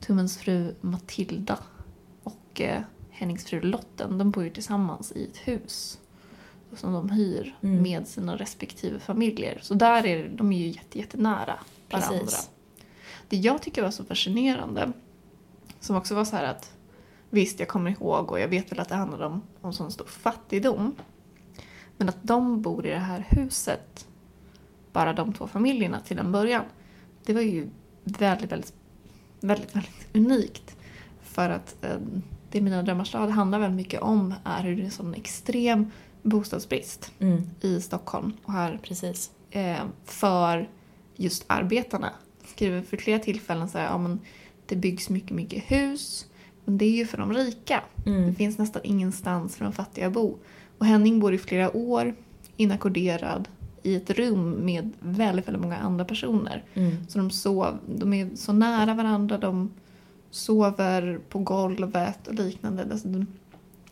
[0.00, 1.58] Tummens fru Matilda.
[2.22, 2.82] Och eh,
[3.22, 4.18] Hennings fru Lotten.
[4.18, 5.98] De bor ju tillsammans i ett hus.
[6.76, 7.82] Som de hyr Mm.
[7.82, 9.58] med sina respektive familjer.
[9.62, 11.58] Så där är de är ju jätte, jättenära
[11.90, 12.18] varandra.
[12.18, 12.50] Precis.
[13.28, 14.92] Det jag tycker var så fascinerande.
[15.80, 16.72] Som också var så här att.
[17.30, 20.04] Visst, jag kommer ihåg och jag vet väl att det handlade om, om sån stor
[20.06, 20.94] fattigdom.
[21.96, 24.06] Men att de bor i det här huset.
[24.92, 26.64] Bara de två familjerna till en början.
[27.24, 27.68] Det var ju
[28.04, 28.74] väldigt, väldigt,
[29.40, 30.76] väldigt, väldigt unikt.
[31.22, 31.96] För att eh,
[32.52, 35.90] det Mina drömmars stad handlar väldigt mycket om är hur det är en sån extrem
[36.22, 38.32] bostadsbrist Mm, i Stockholm.
[38.44, 39.30] Och här precis.
[39.50, 40.68] eh, för
[41.16, 42.10] just arbetarna.
[42.46, 44.20] Skriver för flera tillfällen så här, ja men
[44.66, 46.26] det byggs mycket, mycket hus.
[46.64, 47.80] Men det är ju för de rika.
[48.04, 50.36] Det Mm, finns nästan ingenstans för de fattiga att bo.
[50.78, 52.14] Och Henning bor i flera år
[52.56, 53.48] inackorderad
[53.82, 56.64] i ett rum med väldigt, väldigt många andra personer.
[56.74, 59.70] mm, Så de, sov, de är så nära varandra, de
[60.32, 62.86] sover på golvet och liknande.
[62.92, 63.26] Alltså, de,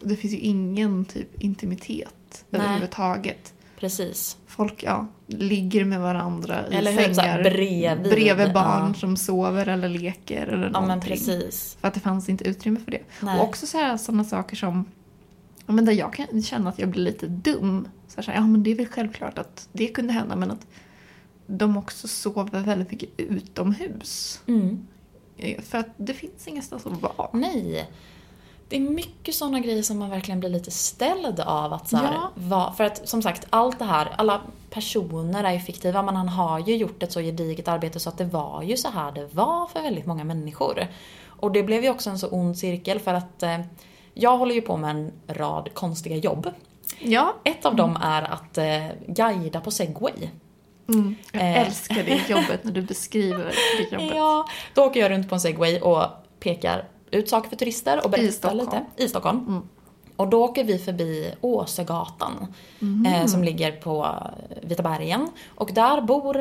[0.00, 2.60] det finns ju ingen typ intimitet Nej.
[2.62, 3.54] överhuvudtaget.
[3.80, 4.36] precis.
[4.46, 7.14] Folk ja, ligger med varandra i Eller hur?
[7.14, 8.10] Sängar bredvid.
[8.12, 8.94] bredvid barn Ja.
[8.94, 10.88] som sover eller leker eller Ja någonting.
[10.88, 11.76] men precis.
[11.80, 13.02] För att det fanns inte utrymme för det.
[13.22, 13.38] Nej.
[13.40, 13.66] Och också
[13.98, 14.84] sådana saker som
[15.66, 17.88] ja, men där jag kan känna att jag blir lite dum.
[18.08, 20.66] Så här, ja men det är väl självklart att det kunde hända men att
[21.46, 24.40] de också sover väldigt mycket utomhus.
[24.46, 24.86] Mm.
[25.40, 27.28] Eh, För att det finns ingenstans att vara.
[27.32, 27.90] Nej.
[28.68, 32.12] Det är mycket sådana grejer som man verkligen blir lite ställd av att så här,
[32.14, 32.30] Ja.
[32.34, 36.28] va, För att som sagt, allt det här, alla personer är ju fiktiva men han
[36.28, 39.34] har ju gjort ett så gediget arbete så att det var ju så här det
[39.34, 40.86] var för väldigt många människor.
[41.26, 43.60] Och det blev ju också en så ond cirkel för att eh,
[44.14, 46.50] jag håller ju på med en rad konstiga jobb.
[46.98, 47.34] Ja.
[47.44, 50.30] Ett av dem är att eh, guida på segway.
[50.94, 51.14] Mm.
[51.32, 51.66] Jag Eh.
[51.66, 54.16] älskar det jobbet när du beskriver det jobbet.
[54.16, 56.04] Ja, då åker jag runt på en segway och
[56.40, 58.58] pekar ut saker för turister och berättar Stockholm.
[58.58, 58.84] lite.
[59.04, 59.38] I Stockholm.
[59.48, 59.62] Mm.
[60.16, 62.54] Och då åker vi förbi Åsögatan
[63.06, 64.16] eh, som ligger på
[64.62, 65.28] Vita bergen.
[65.48, 66.38] Och där bor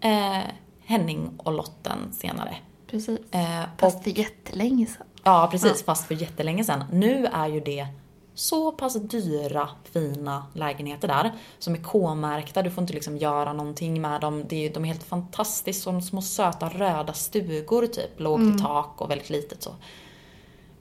[0.00, 0.38] eh,
[0.84, 2.56] Henning och Lotten senare.
[2.90, 3.18] Precis.
[3.30, 5.06] Eh, och, Fast för jättelänge sedan.
[5.24, 5.84] ja, precis.
[5.84, 6.84] Fast för jättelänge sedan.
[6.92, 7.86] Nu är ju det
[8.34, 11.32] så pass dyra, fina lägenheter där.
[11.58, 14.44] Som är K-märkta, du får inte liksom göra någonting med dem.
[14.48, 18.20] Det är, de är helt fantastiskt, som små söta röda stugor typ.
[18.20, 19.74] Lågt i tak och väldigt litet så.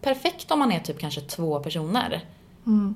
[0.02, 2.26] Perfekt om man är typ kanske två personer.
[2.66, 2.96] Mm.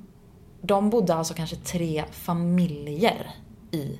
[0.62, 3.32] De bodde alltså kanske tre familjer
[3.72, 4.00] i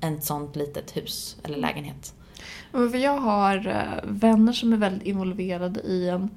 [0.00, 2.14] ett sånt litet hus eller lägenhet.
[2.72, 6.30] Men För jag har eh, vänner som är väldigt involverade i en,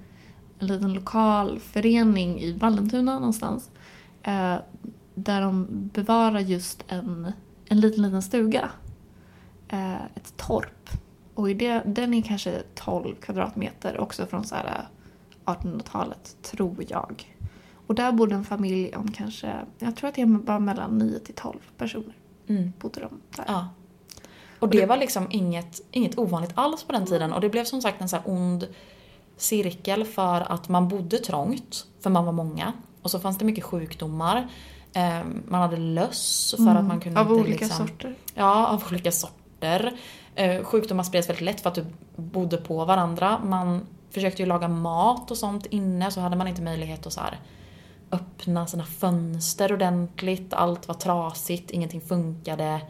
[0.59, 3.69] en liten lokal förening i Vallentuna någonstans.
[4.23, 4.55] Eh,
[5.15, 7.31] där de bevarar just en,
[7.65, 8.69] en liten, liten stuga.
[9.67, 10.89] Eh, ett torp.
[11.33, 14.87] Och i det, den är kanske 12 kvadratmeter, också från så här
[15.45, 17.35] 1800-talet, tror jag.
[17.87, 21.35] Och där bodde en familj om kanske, jag tror att det var mellan 9 till
[21.35, 22.15] 12 personer.
[22.47, 22.73] Mm.
[22.79, 23.45] Bodde de där.
[23.47, 23.67] Ja.
[24.59, 27.81] Och det var liksom inget, inget ovanligt alls på den tiden och det blev som
[27.81, 28.67] sagt en så här ond
[29.37, 32.73] cirkel för att man bodde trångt, för man var många.
[33.01, 34.47] Och så fanns det mycket sjukdomar.
[34.93, 37.31] Eh, Man hade löss för att man kunde Mm.
[37.31, 38.15] Av inte olika liksom, sorter.
[38.33, 39.97] Ja, av olika sorter.
[40.35, 43.39] Eh, Sjukdomar spreds väldigt lätt för att du bodde på varandra.
[43.45, 47.21] Man försökte ju laga mat och sånt inne så hade man inte möjlighet att så
[47.21, 47.39] här
[48.11, 50.53] öppna sina fönster ordentligt.
[50.53, 52.81] Allt var trasigt, ingenting funkade.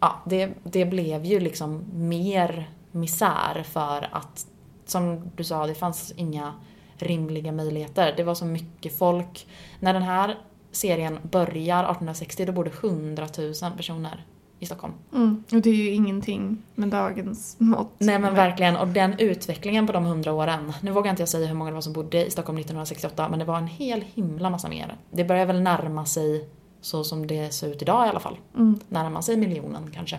[0.00, 4.46] Ja, det, det blev ju liksom mer misär för att,
[4.86, 6.54] som du sa, det fanns inga
[6.96, 8.14] rimliga möjligheter.
[8.16, 9.46] Det var så mycket folk.
[9.80, 10.38] När den här
[10.72, 14.24] serien börjar 1860 då bodde 100 000 personer
[14.60, 14.94] i Stockholm.
[15.12, 15.44] Mm.
[15.52, 17.92] Och det är ju ingenting med dagens mått.
[17.98, 20.72] Nej men verkligen, och den utvecklingen på de hundra åren.
[20.82, 23.38] Nu vågar inte jag säga hur många det var som bodde i Stockholm 1968 men
[23.38, 24.96] det var en hel himla massa mer.
[25.10, 26.48] Det börjar väl närma sig
[26.80, 28.38] så som det ser ut idag i alla fall.
[28.54, 28.78] Mm.
[28.88, 30.18] Närma sig miljonen kanske.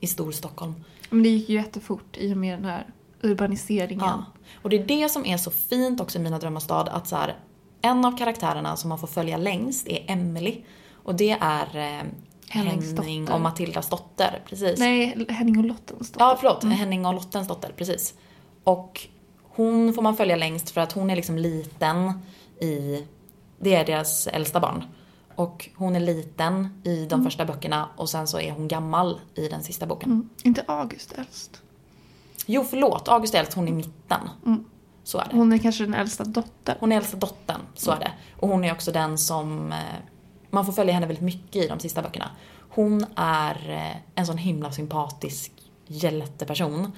[0.00, 0.74] I Storstockholm.
[1.10, 2.86] Men det gick ju jättefort i och med den här
[3.22, 4.06] urbaniseringen.
[4.06, 4.24] Ja.
[4.62, 7.16] Och det är det som är så fint också i Mina drömmars stad att så
[7.16, 7.36] här,
[7.80, 10.64] en av karaktärerna som man får följa längst är Emily.
[10.92, 12.06] Och det är eh,
[12.48, 14.42] Henning och Matildas dotter.
[14.48, 14.78] Precis.
[14.78, 16.24] Nej, Henning och Lottens dotter.
[16.24, 16.64] Ja, förlåt.
[16.64, 18.14] Henning och Lottens dotter, precis.
[18.64, 19.08] Och
[19.42, 22.12] hon får man följa längst för att hon är liksom liten
[22.60, 23.04] i...
[23.58, 24.84] Det är deras äldsta barn.
[25.34, 29.48] Och hon är liten i de första böckerna och sen så är hon gammal i
[29.48, 30.10] den sista boken.
[30.10, 30.28] Mm.
[30.42, 31.62] Inte August äldst.
[32.46, 33.08] Jo, förlåt.
[33.08, 34.20] August är äldst, hon är mitten.
[34.46, 34.64] Mm.
[35.04, 35.36] Så är det.
[35.36, 36.76] Hon är kanske den äldsta dottern.
[36.80, 38.12] Hon är äldsta dottern, så är det.
[38.40, 39.72] Och hon är också den som...
[39.72, 39.78] eh,
[40.50, 42.30] Man får följa henne väldigt mycket i de sista böckerna.
[42.70, 45.52] Hon är eh, en sån himla sympatisk
[45.86, 46.92] hjälteperson.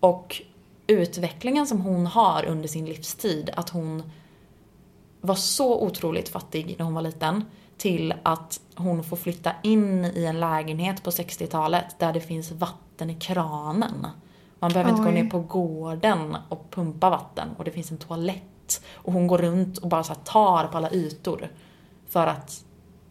[0.00, 0.42] Och
[0.86, 4.02] utvecklingen som hon har under sin livstid, att hon
[5.20, 7.44] var så otroligt fattig när hon var liten
[7.76, 13.10] till att hon får flytta in i en lägenhet på 60-talet där det finns vatten
[13.10, 14.06] i kranen.
[14.64, 15.14] Man behöver inte gå Oj.
[15.22, 18.82] ner på gården och pumpa vatten och det finns en toalett.
[18.94, 21.48] Och hon går runt och bara så tar på alla ytor.
[22.08, 22.64] För att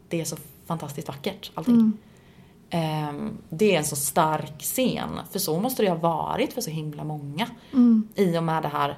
[0.09, 1.75] det är så fantastiskt vackert allting.
[1.75, 1.97] Mm.
[2.69, 6.69] Ehm, Det är en så stark scen, för så måste det ha varit för så
[6.69, 7.47] himla många.
[7.73, 8.07] Mm.
[8.15, 8.97] I och med det här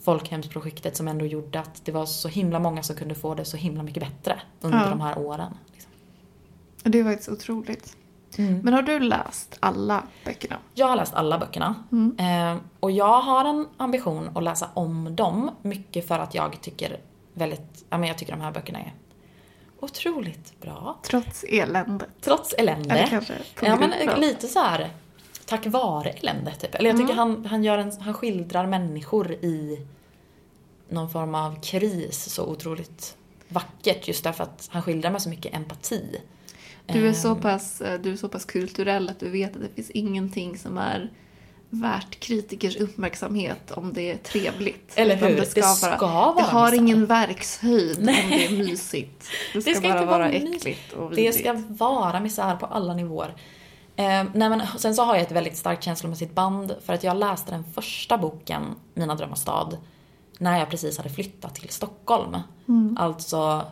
[0.00, 3.56] folkhemsprojektet som ändå gjorde att det var så himla många som kunde få det så
[3.56, 4.90] himla mycket bättre under Ja.
[4.90, 5.54] de här åren.
[5.72, 5.90] Liksom.
[6.84, 7.96] Det är faktiskt otroligt.
[8.36, 10.56] Men har du läst alla böckerna?
[10.74, 11.74] Jag har läst alla böckerna.
[11.92, 12.16] Mm.
[12.18, 15.50] Eh, och jag har en ambition att läsa om dem.
[15.62, 17.00] Mycket för att jag tycker
[17.34, 18.94] väldigt, ja men jag tycker de här böckerna är
[19.80, 20.98] otroligt bra.
[21.02, 22.08] Trots eländet.
[22.20, 22.94] Trots elände.
[22.94, 24.90] Eller kanske på Ja men lite så här
[25.46, 26.74] tack vare elände typ.
[26.74, 27.18] Eller jag tycker Mm.
[27.18, 29.86] han, han, gör en, han skildrar människor i
[30.88, 33.16] någon form av kris så otroligt
[33.48, 36.20] vackert just därför att han skildrar med så mycket empati.
[36.86, 39.62] Du är, så Ehm, pass, eh, du är så pass kulturell att du vet att
[39.62, 41.10] det finns ingenting som är
[41.70, 44.92] värt kritikers uppmärksamhet om det är trevligt.
[44.94, 45.36] Eller hur?
[45.36, 48.24] Det ska, Det ska vara, det har ingen verkshöjd Nej.
[48.24, 49.28] om det är mysigt.
[49.52, 51.38] Det ska, ska bara inte vara vara äckligt och Det vidrigt.
[51.38, 53.34] ska vara misär på alla nivåer.
[53.96, 57.16] Eh, nej men, sen så har jag ett väldigt starkt känslomässigt band för att jag
[57.16, 58.62] läste den första boken,
[58.94, 59.76] Mina drömmars stad,
[60.38, 62.36] när jag precis hade flyttat till Stockholm.
[62.68, 62.96] Mm.
[63.00, 63.64] Alltså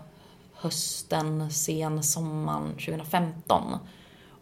[0.56, 3.78] hösten, sen sommaren 2015.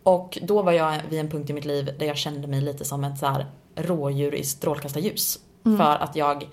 [0.03, 2.85] Och då var jag vid en punkt i mitt liv där jag kände mig lite
[2.85, 5.38] som ett så här rådjur i strålkastarljus.
[5.64, 5.79] Mm.
[5.79, 6.48] För att jag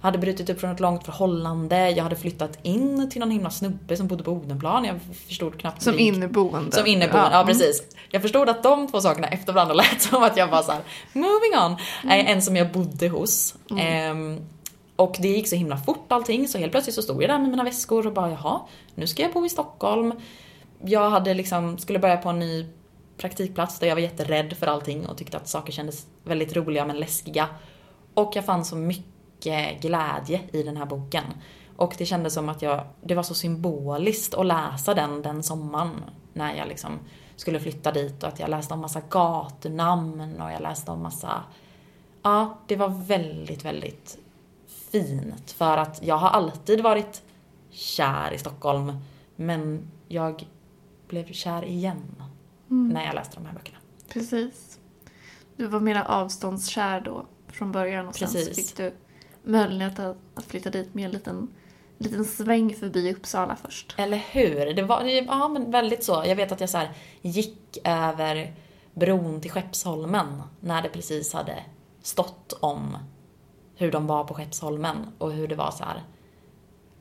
[0.00, 3.96] hade brutit upp från ett långt förhållande, jag hade flyttat in till någon himla snubbe
[3.96, 4.84] som bodde på Odenplan.
[4.84, 6.76] Jag förstod knappt Som inneboende.
[6.76, 7.46] Som inneboende, ja, mm.
[7.46, 7.82] precis.
[8.10, 10.80] Jag förstod att de två sakerna efter varandra lät som att jag bara såhär,
[11.12, 11.76] moving on.
[12.02, 12.26] Mm.
[12.26, 13.54] Eh, En som jag bodde hos.
[13.78, 14.40] Ehm,
[14.98, 17.50] och det gick så himla fort allting så helt plötsligt så stod jag där med
[17.50, 18.60] mina väskor och bara jaha,
[18.94, 20.12] nu ska jag bo i Stockholm.
[20.84, 22.66] Jag hade liksom, skulle börja på en ny
[23.16, 27.00] praktikplats där jag var jätterädd för allting och tyckte att saker kändes väldigt roliga men
[27.00, 27.48] läskiga.
[28.14, 31.24] Och jag fann så mycket glädje i den här boken.
[31.76, 36.04] Och det kändes som att jag, det var så symboliskt att läsa den den sommaren
[36.32, 36.98] när jag liksom
[37.36, 41.42] skulle flytta dit och att jag läste om massa gatunamn och jag läste om massa...
[42.22, 44.18] Ja, det var väldigt, väldigt
[44.90, 47.22] fint för att jag har alltid varit
[47.70, 48.92] kär i Stockholm
[49.36, 50.46] men jag
[51.08, 52.22] blev kär igen
[52.70, 52.88] Mm.
[52.88, 53.78] när jag läste de här böckerna.
[54.08, 54.78] Precis.
[55.56, 58.56] Du var mera avståndskär då från början och sen Precis.
[58.56, 58.94] fick du
[59.42, 61.48] möjlighet att, att flytta dit med en liten,
[61.98, 63.94] liten sväng förbi Uppsala först.
[63.98, 64.74] Eller hur?
[64.74, 66.22] Det var ja, men väldigt så.
[66.26, 66.82] Jag vet att jag så
[67.22, 68.54] gick över
[68.94, 71.64] bron till Skeppsholmen när det precis hade
[72.02, 72.96] stått om
[73.78, 76.02] hur de var på Skeppsholmen och hur det var så här.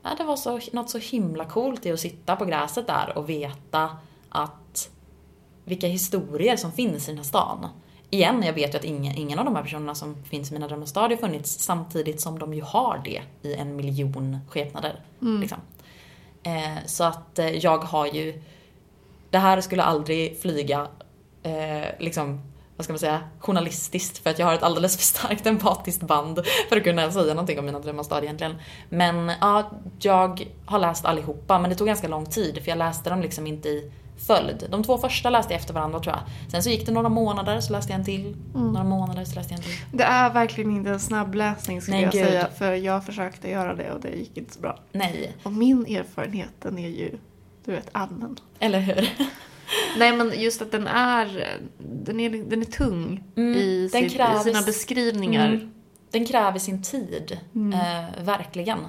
[0.04, 3.30] ja, det var så, något så himla coolt i att sitta på gräset där och
[3.30, 3.98] veta
[4.30, 4.90] att
[5.64, 7.68] vilka historier som finns i den här stan.
[8.10, 10.68] Igen, jag vet ju att ingen, ingen av de här personerna som finns i Mina
[10.68, 15.02] drömmars stad har funnits samtidigt som de ju har det i en miljon skepnader.
[15.22, 15.42] Mm.
[15.42, 15.58] Liksom.
[16.44, 18.44] Eh, så att eh, jag har ju,
[19.30, 20.88] det här skulle aldrig flyga
[21.44, 22.42] eh, liksom
[22.78, 26.40] vad ska man säga, journalistiskt för att jag har ett alldeles för starkt empatiskt band
[26.70, 28.56] för att kunna säga någonting om mina drömmars stad egentligen.
[28.90, 33.10] Men ja, jag har läst allihopa men det tog ganska lång tid för jag läste
[33.10, 33.92] dem liksom inte i
[34.28, 34.68] följd.
[34.70, 36.52] De två första läste jag efter varandra tror jag.
[36.52, 38.36] Sen så gick det några månader så läste jag en till.
[38.56, 38.68] Mm.
[38.68, 39.76] Några månader så läste jag en till.
[39.92, 42.26] Det är verkligen inte en snabbläsning skulle Nej, jag gud.
[42.26, 42.48] säga.
[42.58, 44.80] För jag försökte göra det och det gick inte så bra.
[44.92, 47.18] Nej, Och min erfarenhet den är ju,
[47.66, 48.40] du vet, allmän.
[48.60, 49.10] eller hur?
[49.98, 54.10] Nej men just att den är, den är, den är tung Mm, i, sitt, i
[54.18, 55.48] kräver- sina beskrivningar.
[55.48, 55.74] Mm.
[56.12, 57.40] Den kräver sin tid.
[57.56, 57.74] Mm.
[57.74, 58.80] Eh, verkligen.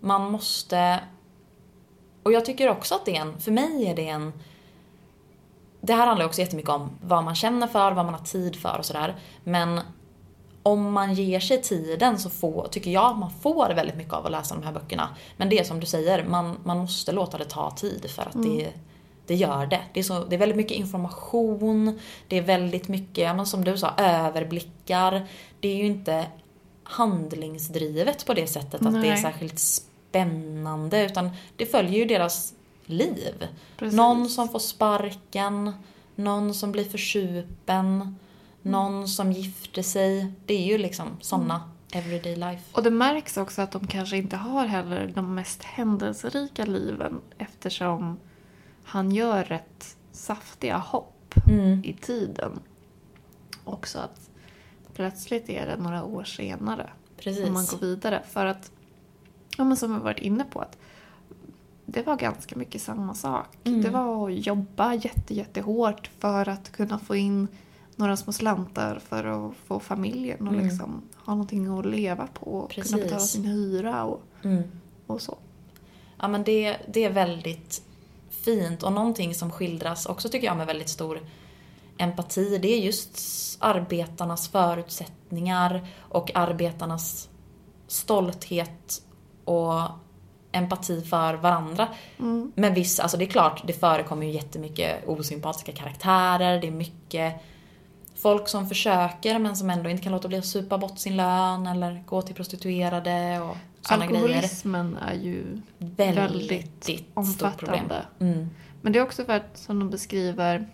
[0.00, 1.00] Man måste...
[2.22, 3.40] Och jag tycker också att det är en...
[3.40, 4.32] För mig är det en...
[5.80, 8.78] Det här handlar också jättemycket om vad man känner för, vad man har tid för
[8.78, 9.14] och sådär.
[9.44, 9.80] Men
[10.62, 14.26] om man ger sig tiden så får, tycker jag att man får väldigt mycket av
[14.26, 15.08] att läsa de här böckerna.
[15.36, 18.42] Men det är som du säger, man, man måste låta det ta tid för att
[18.42, 18.72] det,
[19.26, 19.80] det gör det.
[19.92, 23.78] Det är, så, det är väldigt mycket information, det är väldigt mycket, men som du
[23.78, 25.26] sa, överblickar.
[25.60, 26.26] Det är ju inte
[26.84, 29.22] handlingsdrivet på det sättet att det är Nej.
[29.22, 32.54] särskilt spännande utan det följer ju deras
[32.86, 33.46] liv.
[33.76, 33.96] Precis.
[33.96, 35.72] Någon som får sparken,
[36.14, 38.18] någon som blir försupen,
[38.62, 40.32] någon som gifter sig.
[40.46, 42.62] Det är ju liksom såna everyday life.
[42.72, 48.18] Och det märks också att de kanske inte har heller de mest händelserika liven eftersom
[48.84, 51.10] han gör rätt saftiga hopp
[51.48, 51.84] Mm.
[51.84, 52.60] i tiden.
[53.64, 54.30] Också att
[54.94, 57.46] plötsligt är det några år senare Precis.
[57.46, 58.22] om man går vidare.
[58.28, 58.70] För att,
[59.58, 60.78] ja men som vi varit inne på, att
[61.86, 63.46] det var ganska mycket samma sak.
[63.64, 63.82] Mm.
[63.82, 67.48] Det var att jobba jätte, jättehårt för att kunna få in
[67.96, 70.64] några små slantar för att få familjen och Mm.
[70.66, 72.92] liksom ha någonting att leva på och Precis.
[72.92, 74.62] kunna betala sin hyra och, Mm.
[75.06, 75.38] och så.
[76.20, 77.82] Ja men det, det är väldigt
[78.44, 81.20] fint och någonting som skildras också tycker jag med väldigt stor
[81.98, 83.18] empati det är just
[83.60, 87.28] arbetarnas förutsättningar och arbetarnas
[87.86, 89.02] stolthet
[89.44, 89.80] och
[90.52, 91.88] empati för varandra.
[92.18, 92.52] Mm.
[92.54, 97.34] Men visst, alltså det är klart, det förekommer ju jättemycket osympatiska karaktärer, det är mycket
[98.14, 101.66] folk som försöker men som ändå inte kan låta bli att supa bort sin lön
[101.66, 103.56] eller gå till prostituerade och
[103.88, 104.22] sådana grejer.
[104.22, 107.84] Alkoholismen är ju Väldigt, väldigt stort problem.
[107.84, 108.06] omfattande.
[108.18, 108.48] Mm.
[108.82, 110.66] Men det är också för att, som de beskriver,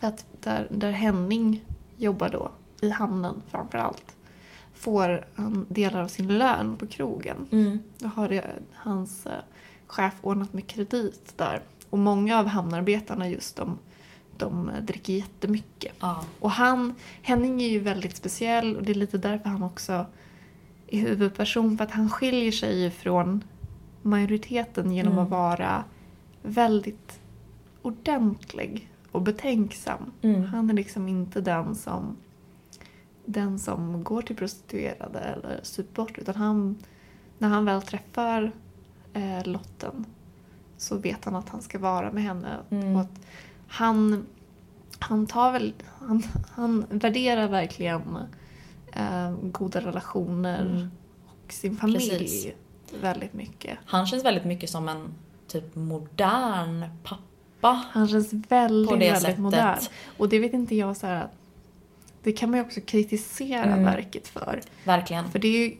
[0.00, 1.64] att där, där Henning
[1.96, 4.16] jobbar då, i hamnen framför allt,
[4.74, 7.48] får han delar av sin lön på krogen.
[7.50, 7.78] Mm.
[7.98, 9.32] Då har det, hans eh,
[9.86, 11.62] chef ordnat med kredit där.
[11.90, 13.78] Och många av hamnarbetarna just de,
[14.36, 15.92] de dricker jättemycket.
[16.00, 16.24] Ja.
[16.40, 20.06] Och han, Henning är ju väldigt speciell och det är lite därför han också
[20.88, 21.76] är huvudperson.
[21.76, 23.44] För att han skiljer sig från
[24.02, 25.24] majoriteten genom Mm.
[25.24, 25.84] att vara
[26.42, 27.20] väldigt
[27.82, 30.12] ordentlig och betänksam.
[30.22, 30.44] Mm.
[30.44, 32.16] Han är liksom inte den som
[33.24, 36.18] den som går till prostituerade eller super bort.
[36.18, 36.76] Utan han,
[37.38, 38.52] när han väl träffar
[39.12, 40.04] eh, Lotten
[40.76, 42.56] så vet han att han ska vara med henne.
[42.70, 42.94] Mm.
[42.96, 43.20] Och att
[43.68, 44.26] han,
[44.98, 48.02] han tar väl, han, han värderar verkligen
[48.98, 50.88] eh, goda relationer Mm.
[51.26, 52.46] och sin familj Precis.
[53.02, 53.78] väldigt mycket.
[53.84, 55.14] Han känns väldigt mycket som en
[55.46, 57.82] typ modern pappa.
[57.90, 59.38] Han känns väldigt, väldigt sättet.
[59.38, 59.78] modern.
[60.18, 61.30] Och det vet inte jag så att
[62.22, 63.84] det kan man ju också kritisera Mm.
[63.84, 64.60] verket för.
[64.84, 65.30] Verkligen.
[65.30, 65.76] För det är ju,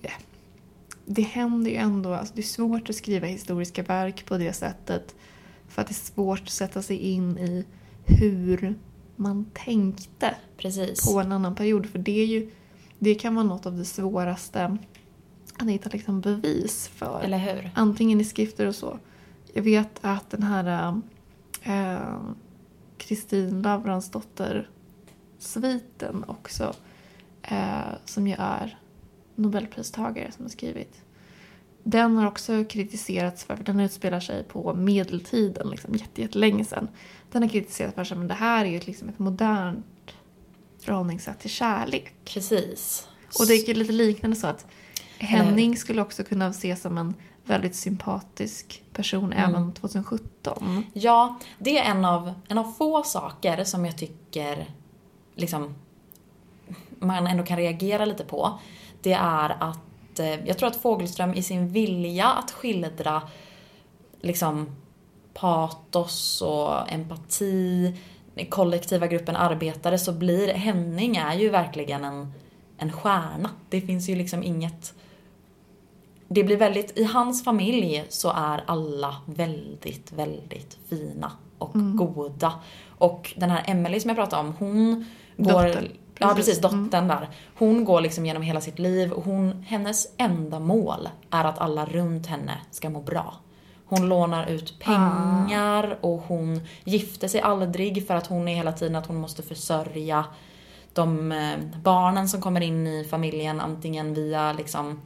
[1.06, 5.14] det händer ju ändå, alltså det är svårt att skriva historiska verk på det sättet.
[5.68, 7.64] För att det är svårt att sätta sig in i
[8.06, 8.74] hur
[9.16, 11.12] man tänkte Precis.
[11.12, 11.86] på en annan period.
[11.86, 12.50] För det är ju,
[12.98, 14.78] det kan vara något av det svåraste
[15.58, 17.20] att hitta liksom bevis för.
[17.24, 17.70] Eller hur?
[17.74, 18.98] Antingen i skrifter och så.
[19.52, 21.00] Jag vet att den här
[21.62, 22.20] eh,
[22.96, 24.68] Kristin Lavransdotter
[25.38, 26.74] sviten också
[27.42, 28.78] eh, som ju är
[29.34, 31.02] Nobelpristagare som har skrivit.
[31.82, 36.88] Den har också kritiserats för, för den utspelar sig på medeltiden, liksom jätte- jättelänge sedan.
[37.32, 39.86] Den har kritiserats för att det här är ju liksom ett modernt
[40.88, 42.14] förhållningssätt till kärlek.
[42.24, 43.08] Precis.
[43.38, 44.66] Och det är lite liknande så att
[45.18, 47.14] Henning skulle också kunna ses som en
[47.44, 49.50] väldigt sympatisk person Mm.
[49.50, 50.84] även 2017.
[50.92, 54.66] Ja, det är en av, en av få saker som jag tycker
[55.34, 55.74] liksom,
[56.98, 58.58] man ändå kan reagera lite på.
[59.02, 63.22] Det är att eh, jag tror att Fogelström i sin vilja att skildra
[64.20, 64.76] liksom
[65.34, 67.94] patos och empati,
[68.44, 72.32] kollektiva gruppen arbetare så blir Henning är ju verkligen en,
[72.76, 73.50] en stjärna.
[73.68, 74.94] Det finns ju liksom inget
[76.28, 81.96] det blir väldigt, i hans familj så är alla väldigt, väldigt fina och mm.
[81.96, 82.52] goda.
[82.88, 85.66] Och den här Emily som jag pratade om, hon går...
[85.66, 85.90] Dotter.
[86.20, 87.08] Ja precis, dottern mm.
[87.08, 87.28] där.
[87.54, 91.86] Hon går liksom genom hela sitt liv och hon, hennes enda mål är att alla
[91.86, 93.34] runt henne ska må bra.
[93.88, 96.06] Hon lånar ut pengar ah.
[96.06, 100.24] och hon gifter sig aldrig för att hon är hela tiden att hon måste försörja
[100.92, 105.00] de eh, barnen som kommer in i familjen antingen via liksom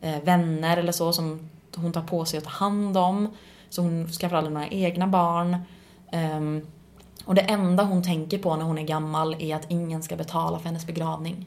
[0.00, 3.28] eh, vänner eller så som hon tar på sig att ta hand om.
[3.68, 5.56] Så hon skaffar aldrig några egna barn.
[6.12, 6.66] Um,
[7.24, 10.58] och det enda hon tänker på när hon är gammal är att ingen ska betala
[10.58, 11.46] för hennes begravning.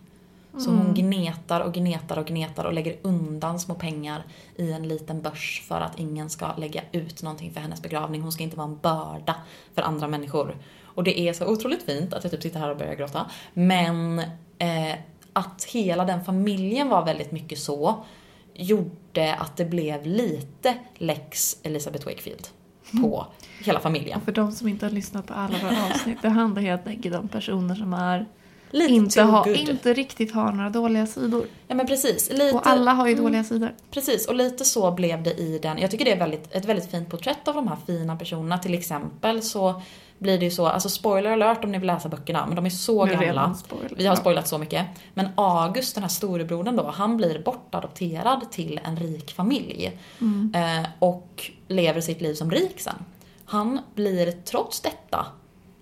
[0.60, 0.94] Så hon mm.
[0.94, 4.24] gnetar och gnetar och gnetar och lägger undan små pengar
[4.56, 8.22] i en liten börs för att ingen ska lägga ut någonting för hennes begravning.
[8.22, 9.36] Hon ska inte vara en börda
[9.74, 10.58] för andra människor.
[10.84, 13.26] Och det är så otroligt fint att jag typ sitter här och börjar gråta.
[13.54, 14.20] Men
[14.58, 14.96] eh,
[15.34, 18.06] att hela den familjen var väldigt mycket så
[18.54, 22.48] gjorde att det blev lite lex Elisabeth Wakefield
[22.92, 23.64] på mm.
[23.66, 24.22] hela familjen.
[24.22, 27.28] för de som inte har lyssnat på alla våra avsnitt, det handlar helt enkelt om
[27.28, 28.26] personer som är
[28.72, 31.46] Lite inte, ha, inte riktigt har några dåliga sidor.
[31.68, 32.30] Ja men precis.
[32.32, 33.74] Lite, och alla har ju mm, dåliga sidor.
[33.92, 35.78] Precis, och lite så blev det i den.
[35.78, 38.58] Jag tycker det är väldigt, ett väldigt fint porträtt av de här fina personerna.
[38.58, 39.82] Till exempel så
[40.18, 42.70] blir det ju så, alltså spoiler alert om ni vill läsa böckerna, men de är
[42.70, 43.56] så nu gamla.
[43.98, 44.86] Vi har spoilat så mycket.
[45.14, 50.00] Men August, den här storebrodern då, han blir bortadopterad till en rik familj.
[50.22, 50.54] Mm.
[50.56, 53.06] Eh, och lever sitt liv som rik sen.
[53.46, 55.26] Han blir trots detta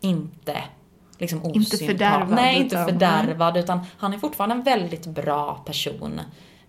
[0.02, 0.64] inte
[1.18, 2.30] liksom Inte fördärvad.
[2.30, 6.22] Nej, inte utan, fördärvad utan han är fortfarande en väldigt bra person.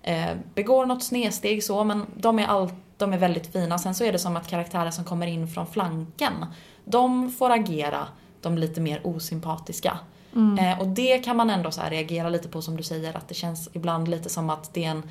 [0.02, 3.78] Eh, begår något snedsteg så men de är, all, de är väldigt fina.
[3.78, 6.46] Sen så är det som att karaktärer som kommer in från flanken,
[6.84, 8.06] de får agera
[8.40, 9.98] de lite mer osympatiska.
[10.34, 10.58] Mm.
[10.58, 13.34] Eh, och det kan man ändå så reagera lite på som du säger att det
[13.34, 15.02] känns ibland lite som att det är en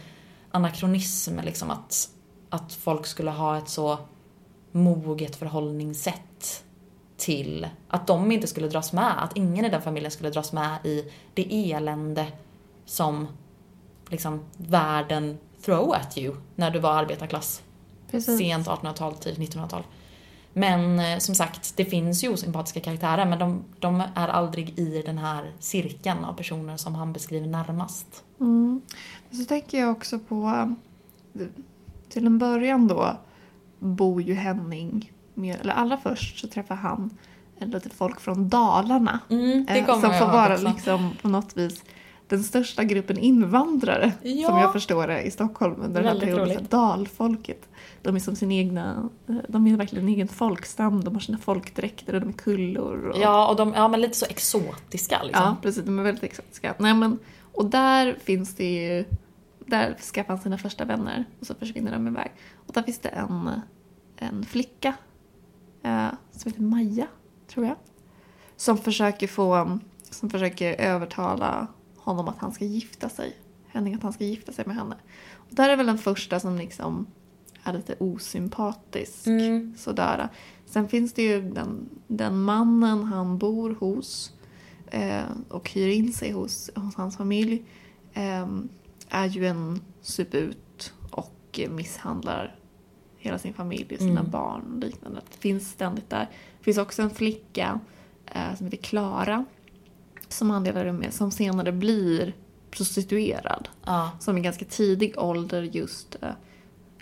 [0.51, 2.09] anakronism liksom att,
[2.49, 3.97] att folk skulle ha ett så
[4.71, 6.63] moget förhållningssätt
[7.17, 10.85] till att de inte skulle dras med, att ingen i den familjen skulle dras med
[10.85, 12.27] i det elände
[12.85, 13.27] som
[14.09, 17.61] liksom världen throw at you när du var arbetarklass.
[18.11, 18.37] Precis.
[18.37, 19.83] Sent 1800-tal, tidigt 1900-tal.
[20.53, 25.01] Men eh, som sagt, det finns ju osympatiska karaktärer men de, de, är aldrig i
[25.05, 28.23] den här cirkeln av personer som han beskriver närmast.
[28.39, 28.81] Mm.
[29.31, 30.75] Så tänker jag också på,
[32.09, 33.17] till en början då,
[33.79, 37.17] bor ju Henning med, eller allra först så träffar han
[37.59, 39.19] lite folk från Dalarna.
[39.29, 41.83] Mm, eh, som får vara liksom på något vis
[42.27, 44.47] den största gruppen invandrare ja.
[44.47, 46.67] som jag förstår det i Stockholm under den här perioden.
[46.69, 47.69] Dalfolket.
[48.01, 51.37] De är som sin egna, eh, de är verkligen en egen folkstam, de har sina
[51.37, 53.07] folkdräkter och de är kullor.
[53.07, 53.17] Och...
[53.19, 55.43] Ja, och de ja, men lite så exotiska liksom.
[55.43, 56.75] Ja, precis, de är väldigt exotiska.
[56.77, 57.19] Nej, men,
[57.53, 59.05] och där finns det ju,
[59.65, 62.31] där skaffar han sina första vänner och så försvinner de iväg.
[62.67, 63.61] Och där finns det en,
[64.17, 64.93] en flicka
[65.85, 67.07] eh, som heter Maja,
[67.47, 67.75] tror jag.
[68.55, 69.79] Som försöker få,
[70.09, 71.67] som försöker övertala
[71.97, 73.37] honom att han ska gifta sig.
[73.67, 74.95] Henning att han ska gifta sig med henne.
[75.33, 77.07] Och där är väl den första som liksom
[77.63, 79.27] är lite osympatisk.
[79.27, 79.73] Mm.
[79.77, 80.29] Sådär.
[80.65, 84.33] Sen finns det ju den, den mannen han bor hos
[84.87, 87.65] eh, och hyr in sig hos, hos hans familj.
[88.13, 88.47] Eh,
[89.09, 92.54] är ju en suput och misshandlar
[93.25, 94.31] hela sin familj, och sina mm.
[94.31, 95.21] barn och liknande.
[95.31, 96.29] Det finns ständigt där.
[96.57, 97.79] Det finns också en flicka
[98.25, 99.45] eh, som heter Klara
[100.27, 102.33] som han delar rum med som senare blir
[102.71, 103.69] prostituerad.
[103.85, 104.11] Ja.
[104.19, 106.29] Som i ganska tidig ålder just, eh,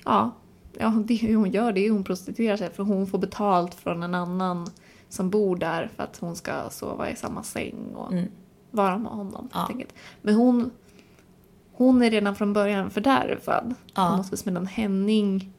[0.05, 0.31] ja,
[0.79, 4.15] ja, det hon gör det är hon prostituerar sig för hon får betalt från en
[4.15, 4.67] annan
[5.09, 8.31] som bor där för att hon ska sova i samma säng och mm.
[8.71, 9.49] vara med honom.
[9.53, 9.69] Ja.
[10.21, 10.71] Men hon,
[11.73, 13.75] hon är redan från början fördärvad.
[13.93, 14.09] Ja.
[14.09, 15.53] På något vis medan Henning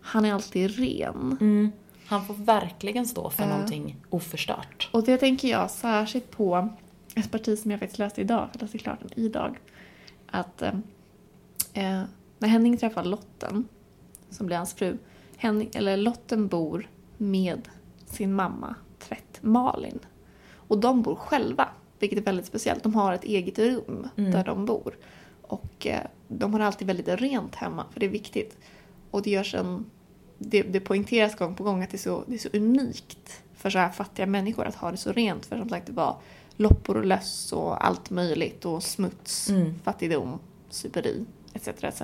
[0.00, 1.36] han är alltid ren.
[1.40, 1.72] Mm.
[2.06, 4.88] Han får verkligen stå för uh, någonting oförstört.
[4.92, 6.68] Och det tänker jag särskilt på
[7.14, 9.58] ett parti som jag faktiskt läste idag, jag läste klart den idag.
[10.26, 10.74] Att eh,
[11.72, 12.02] eh,
[12.38, 13.68] när Henning träffar Lotten,
[14.30, 14.98] som blir hans fru,
[15.36, 17.68] Henning, eller Lotten bor med
[18.06, 19.98] sin mamma, Tvätt Malin.
[20.54, 22.82] Och de bor själva, vilket är väldigt speciellt.
[22.82, 24.30] De har ett eget rum mm.
[24.30, 24.96] där de bor.
[25.42, 28.58] Och eh, de har alltid väldigt rent hemma, för det är viktigt.
[29.10, 29.86] Och det görs en...
[30.38, 33.70] Det, det poängteras gång på gång att det är, så, det är så unikt för
[33.70, 35.46] så här fattiga människor att ha det så rent.
[35.46, 36.16] För som sagt, det var
[36.56, 39.74] loppor och löss och allt möjligt och smuts, mm.
[39.84, 40.38] fattigdom,
[40.70, 41.68] superi etc.
[41.68, 42.02] etc.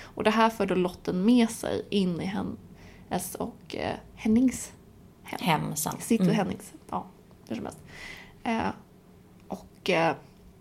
[0.00, 4.72] Och det här för då Lotten med sig in i hennes och eh, Hennings
[5.22, 5.40] hem.
[5.42, 5.76] Hem.
[5.76, 6.36] Sitt och mm.
[6.36, 7.06] Hennings, ja,
[7.48, 7.80] hur som helst.
[8.44, 8.70] Eh,
[9.48, 10.14] och eh,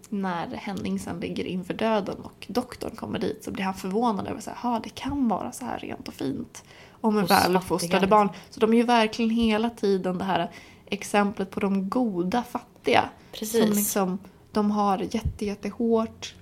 [0.09, 4.41] när Henning sen ligger inför döden och doktorn kommer dit så blir han förvånad över
[4.61, 6.63] att det kan vara så här rent och fint.
[7.01, 8.29] Om en väluppfostrade barn.
[8.49, 10.51] Så de är ju verkligen hela tiden det här
[10.85, 13.09] exemplet på de goda fattiga.
[13.31, 13.61] Precis.
[13.61, 14.19] Som liksom,
[14.51, 16.35] de har jätte, jättehårt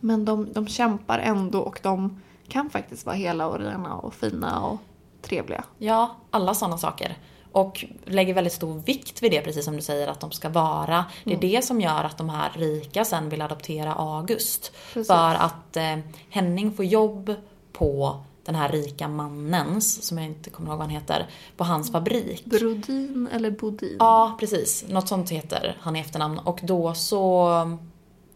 [0.00, 4.66] men de, de kämpar ändå och de kan faktiskt vara hela och rena och fina
[4.66, 4.78] och
[5.22, 5.64] trevliga.
[5.78, 7.16] Ja, alla sådana saker.
[7.56, 11.04] Och lägger väldigt stor vikt vid det, precis som du säger att de ska vara.
[11.24, 11.50] Det är mm.
[11.50, 14.72] det som gör att de här rika sen vill adoptera August.
[14.92, 15.06] Precis.
[15.06, 15.98] För att eh,
[16.30, 17.34] Henning får jobb
[17.72, 21.26] på den här rika mannens, som jag inte kommer ihåg vad han heter,
[21.56, 22.44] på hans fabrik.
[22.44, 23.96] Brodin eller Bodin?
[23.98, 24.84] Ja, precis.
[24.88, 26.38] Något sånt heter han i efternamn.
[26.38, 27.50] Och då så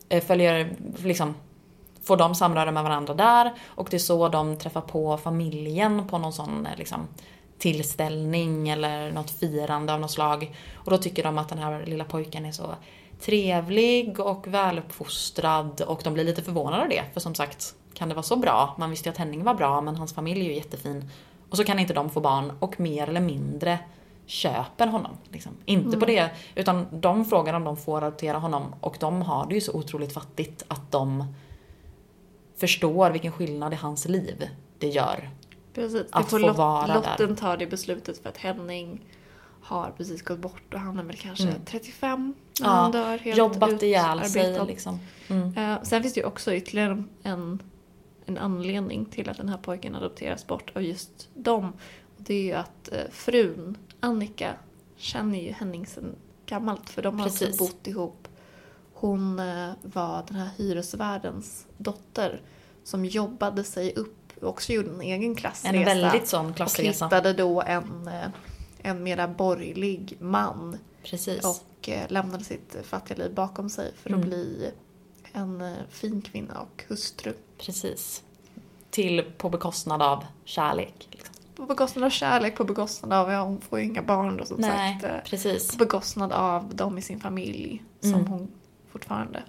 [0.09, 1.35] eh, följer, liksom,
[2.03, 6.19] får de samröre med varandra där och det är så de träffar på familjen på
[6.19, 7.09] någon sån eh, liksom,
[7.61, 10.57] tillställning eller något firande av något slag.
[10.75, 12.75] Och då tycker de att den här lilla pojken är så
[13.21, 17.05] trevlig och väluppfostrad och de blir lite förvånade av det.
[17.13, 18.75] För som sagt, kan det vara så bra?
[18.79, 21.11] Man visste ju att Henning var bra men hans familj är ju jättefin.
[21.51, 23.79] Och så kan inte de få barn och mer eller mindre
[24.27, 25.17] köper honom.
[25.29, 25.53] Liksom.
[25.65, 26.01] Inte mm.
[26.01, 29.61] på det, utan de frågar om de får adoptera honom och de har det ju
[29.61, 31.35] så otroligt fattigt att de
[32.57, 34.49] förstår vilken skillnad i hans liv
[34.79, 35.31] det gör.
[35.75, 37.37] Precis, att få lot vara Lotten där.
[37.37, 39.05] tar det beslutet för att Henning
[39.63, 41.65] har precis gått bort och han är väl kanske mm.
[41.65, 43.19] 35 när ja, han dör.
[43.19, 44.99] Helt jobbat ihjäl sig liksom.
[45.29, 45.59] Mm.
[45.59, 47.63] Uh, sen finns det ju också ytterligare en,
[48.27, 51.73] en anledning till att den här pojken adopteras bort av just dem.
[52.17, 54.55] Det är ju att uh, frun, Annika,
[54.97, 56.17] känner ju Henning sen
[56.47, 58.29] gammalt för de har alltså bott ihop.
[58.95, 62.41] Hon uh, var den här hyresvärdens dotter
[62.85, 65.77] som jobbade sig upp också gjorde en egen klassresa.
[65.77, 67.07] En väldigt sån klassresa.
[67.07, 68.11] Och hittade då en,
[68.83, 70.79] en mera borgerlig man.
[71.03, 71.45] Precis.
[71.45, 74.29] Och lämnade sitt fattiga liv bakom sig för att mm.
[74.29, 74.71] bli
[75.33, 77.33] en eh, fin kvinna och hustru.
[77.59, 78.23] Precis.
[78.91, 81.09] Till på bekostnad av kärlek.
[81.11, 81.35] Liksom.
[81.57, 84.61] På bekostnad av kärlek, på bekostnad av, ja hon får ju inga barn då som
[84.61, 85.05] Nej, sagt.
[85.05, 85.71] Eh, precis.
[85.71, 88.27] På bekostnad av dem i sin familj som mm.
[88.27, 88.51] hon
[88.93, 89.43] fortfarande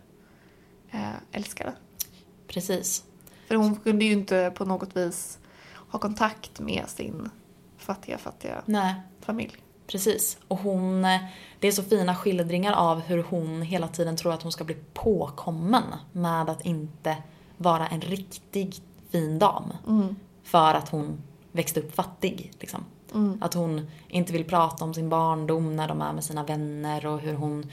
[0.92, 1.74] eh, älskade.
[2.48, 3.04] Precis.
[3.52, 5.40] För hon kunde ju inte på något vis
[5.90, 7.30] ha kontakt med sin
[7.78, 8.96] fattiga, fattiga Nej.
[9.20, 9.56] familj.
[9.88, 10.38] Precis.
[10.48, 11.02] Och hon,
[11.60, 14.76] det är så fina skildringar av hur hon hela tiden tror att hon ska bli
[14.94, 17.18] påkommen med att inte
[17.58, 18.76] vara en riktig
[19.10, 19.74] fin dam.
[19.88, 20.16] Mm.
[20.44, 22.52] För att hon växte upp fattig.
[22.60, 22.86] Liksom.
[23.14, 23.38] Mm.
[23.42, 27.20] Att hon inte vill prata om sin barndom när de är med sina vänner och
[27.20, 27.72] hur hon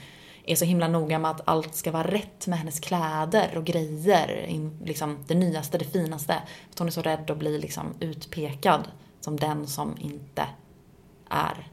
[0.51, 4.47] är så himla noga med att allt ska vara rätt med hennes kläder och grejer.
[4.83, 6.41] Liksom det nyaste, det finaste.
[6.71, 8.87] Att hon är så rädd att bli liksom utpekad
[9.19, 10.45] som den som inte
[11.29, 11.67] är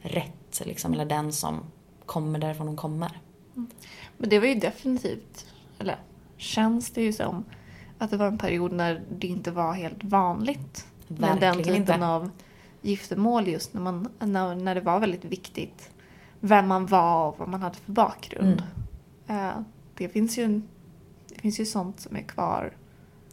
[0.00, 1.60] rätt, liksom, eller den som
[2.06, 3.20] kommer därifrån hon kommer.
[3.56, 3.70] Mm.
[4.16, 5.46] Men det var ju definitivt,
[5.78, 5.96] eller
[6.36, 7.44] känns det ju som,
[7.98, 11.94] att det var en period när det inte var helt vanligt Verkligen med den typen
[11.94, 12.06] inte.
[12.06, 12.30] av
[12.82, 15.90] giftermål just när, man, när, när det var väldigt viktigt
[16.44, 18.62] vem man var och vad man hade för bakgrund.
[19.26, 19.46] Mm.
[19.46, 19.62] Uh,
[19.94, 20.62] det, finns ju,
[21.28, 22.72] det finns ju sånt som är kvar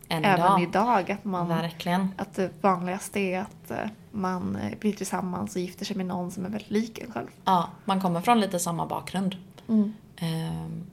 [0.08, 0.62] Än även idag.
[0.62, 1.12] idag.
[1.12, 2.08] Att, man, Verkligen.
[2.18, 3.78] att det vanligaste är att uh,
[4.12, 7.28] man eh, blir tillsammans och gifter sig med någon som är väldigt lik en själv.
[7.46, 9.36] Ja, man kommer från lite samma bakgrund.
[9.68, 9.94] Mm.
[10.18, 10.84] Ehm,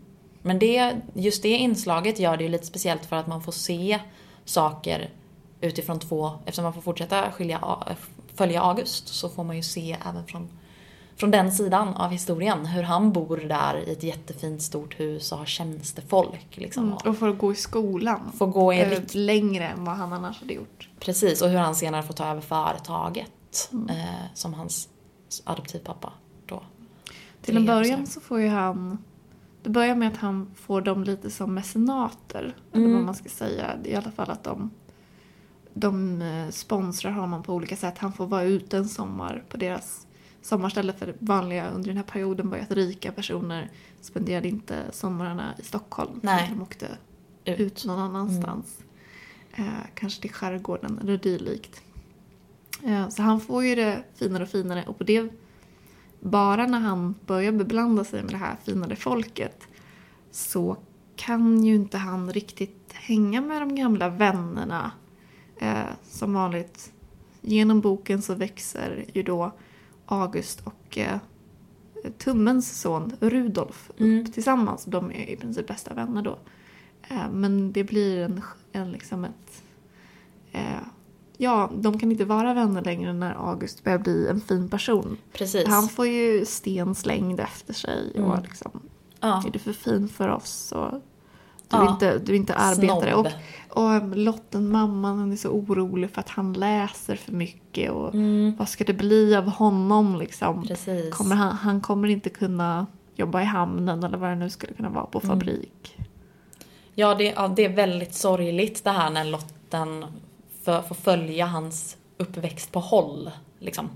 [0.43, 3.99] men det, just det inslaget gör det ju lite speciellt för att man får se
[4.45, 5.11] saker
[5.61, 7.79] utifrån två, eftersom man får fortsätta skilja,
[8.35, 10.49] följa August så får man ju se även från,
[11.19, 15.39] från den sidan av historien hur han bor där i ett jättefint stort hus och
[15.39, 16.49] har tjänstefolk.
[16.51, 18.33] Liksom, mm, och får gå i skolan.
[18.35, 19.15] Får gå i rikt...
[19.15, 20.89] längre än vad han annars hade gjort.
[21.01, 23.89] Precis, och hur han senare får ta över företaget mm.
[23.89, 24.89] eh, som hans
[25.45, 26.13] adoptivpappa
[26.47, 26.63] då.
[27.43, 28.99] Till en början så får ju han
[29.63, 32.57] det börjar med att han får dem lite som mecenater.
[32.73, 32.85] Mm.
[32.85, 33.79] Eller vad man ska säga.
[33.85, 34.71] I alla fall att de,
[35.75, 37.99] de eh, sponsrar honom på olika sätt.
[37.99, 40.08] Han får vara ute en sommar på deras
[40.49, 40.93] sommarställe.
[40.93, 43.71] För vanliga under den här perioden var ju att rika personer
[44.01, 46.21] spenderade inte sommararna i Stockholm.
[46.23, 46.49] Nej.
[46.51, 46.89] De åkte
[47.45, 48.79] ut, ut någon annanstans.
[49.53, 49.69] Mm.
[49.71, 51.83] Eh, kanske till skärgården eller dylikt.
[52.85, 55.29] Eh, så han får ju det finare och finare och på det
[56.21, 59.63] bara när han börjar beblanda sig med det här finare folket
[60.31, 60.77] så
[61.17, 64.93] kan ju inte han riktigt hänga med de gamla vännerna.
[65.61, 66.93] Eh, som vanligt,
[67.41, 69.53] genom boken så växer ju då
[70.09, 71.19] August och eh,
[72.19, 74.33] Tummens son Rudolf upp mm.
[74.33, 74.85] tillsammans.
[74.85, 76.39] De är i princip bästa vänner då.
[77.09, 78.43] Eh, men det blir en,
[78.73, 79.63] en liksom ett...
[80.53, 80.81] Eh,
[81.37, 85.17] ja, de kan inte vara vänner längre när August börjar bli en fin person.
[85.33, 85.67] Precis.
[85.69, 88.43] Han får ju sten slängd efter sig och Mm.
[88.43, 88.81] liksom,
[89.21, 89.43] Ja.
[89.47, 90.73] är du för fin för oss?
[90.73, 91.01] Och
[91.69, 91.91] du, är Ja.
[91.93, 93.13] inte, du är inte arbetare.
[93.13, 93.27] Snobb.
[93.69, 97.91] Och, och um, Lotten, mamman, hon är så orolig för att han läser för mycket.
[97.91, 98.55] Och Mm.
[98.59, 100.63] Vad ska det bli av honom liksom?
[100.67, 101.15] Precis.
[101.15, 104.89] Kommer han, han kommer inte kunna jobba i hamnen eller vad det nu skulle kunna
[104.89, 105.29] vara på Mm.
[105.31, 105.97] fabrik.
[106.95, 110.05] Ja det, ja, det är väldigt sorgligt det här när Lotten
[110.65, 113.31] får, får följa hans uppväxt på håll.
[113.59, 113.89] Liksom.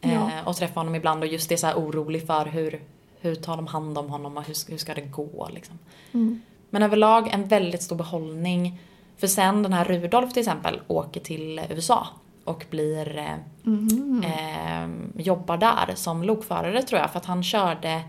[0.00, 0.10] Ja.
[0.10, 2.80] Eh, och träffa honom ibland och just det så här orolig för hur,
[3.20, 5.48] hur tar de hand om honom och hur, hur ska det gå.
[5.54, 5.78] Liksom.
[6.12, 6.42] Mm.
[6.70, 8.80] Men överlag en väldigt stor behållning.
[9.16, 12.06] För sen den här Rudolf till exempel åker till USA
[12.44, 14.24] och blir eh, Mhm.
[14.24, 18.02] eh, jobbar där som lokförare tror jag för att han körde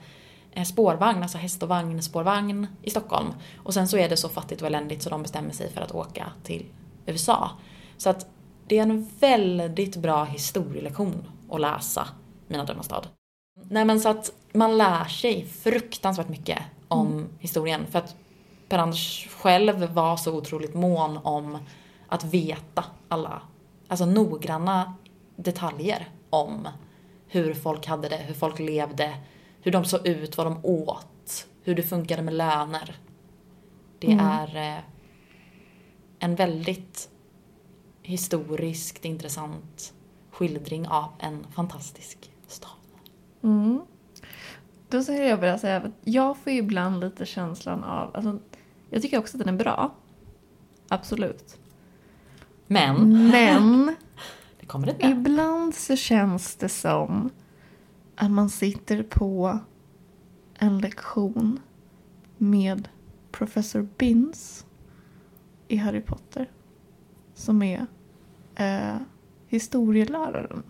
[0.52, 3.28] eh, spårvagn, alltså häst och vagn spårvagn i Stockholm.
[3.64, 5.92] Och sen så är det så fattigt och eländigt så de bestämmer sig för att
[5.96, 6.66] åka till
[7.06, 7.52] USA.
[7.98, 8.28] Så att
[8.68, 12.08] det är en väldigt bra historielektion att läsa
[12.48, 13.08] Mina drömmars stad.
[13.70, 18.16] Nej men så att man lär sig fruktansvärt mycket om historien för att
[18.70, 21.58] Per-Anders själv var så otroligt mån om
[22.08, 23.42] att veta alla,
[23.88, 24.94] alltså noggranna
[25.36, 26.68] detaljer om
[27.28, 29.18] hur folk hade det, hur folk levde,
[29.62, 32.96] hur de såg ut, vad de åt, hur det funkade med löner.
[34.00, 34.26] Det Mm.
[34.26, 34.84] är eh,
[36.20, 37.10] en väldigt
[38.04, 39.94] historiskt intressant
[40.32, 42.70] skildring av en fantastisk stad.
[43.44, 43.82] Mm.
[44.90, 48.40] Då skulle jag vilja säga att jag får ibland lite känslan av, alltså,
[48.90, 49.96] jag tycker också att den är bra.
[50.88, 51.58] Absolut.
[52.68, 53.96] Men, Men
[54.60, 55.12] det kommer men.
[55.12, 57.30] ibland så känns det som
[58.16, 59.60] att man sitter på
[60.54, 61.60] en lektion
[62.38, 62.90] med
[63.32, 64.66] professor Binns
[65.68, 66.50] i Harry Potter.
[67.34, 67.86] Som är
[68.56, 68.96] eh,
[69.48, 70.64] historieläraren.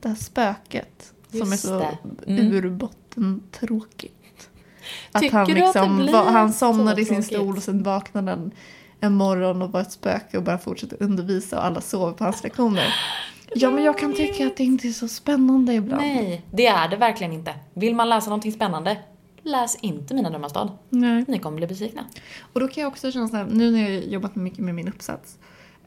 [0.00, 1.98] Det här spöket som är Just så det.
[2.32, 2.52] Mm.
[2.52, 4.17] urbotten tråkigt.
[5.12, 8.30] Att Tycker han, att liksom, blir va, han somnade i sin stol och sen vaknade
[8.30, 8.50] han
[9.00, 12.42] en morgon och var ett spöke och bara fortsatte undervisa och alla sov på hans
[12.42, 12.94] lektioner.
[13.54, 16.02] Ja, men jag kan tycka att det inte är så spännande ibland.
[16.02, 17.54] Nej, det är det verkligen inte.
[17.74, 18.98] Vill man läsa någonting spännande,
[19.42, 20.70] läs inte Mina drömmars stad.
[20.88, 21.24] Nej.
[21.28, 22.04] Ni kommer bli besvikna.
[22.52, 24.74] Och då kan jag också känna så här, nu när jag har jobbat mycket med
[24.74, 25.38] min uppsats,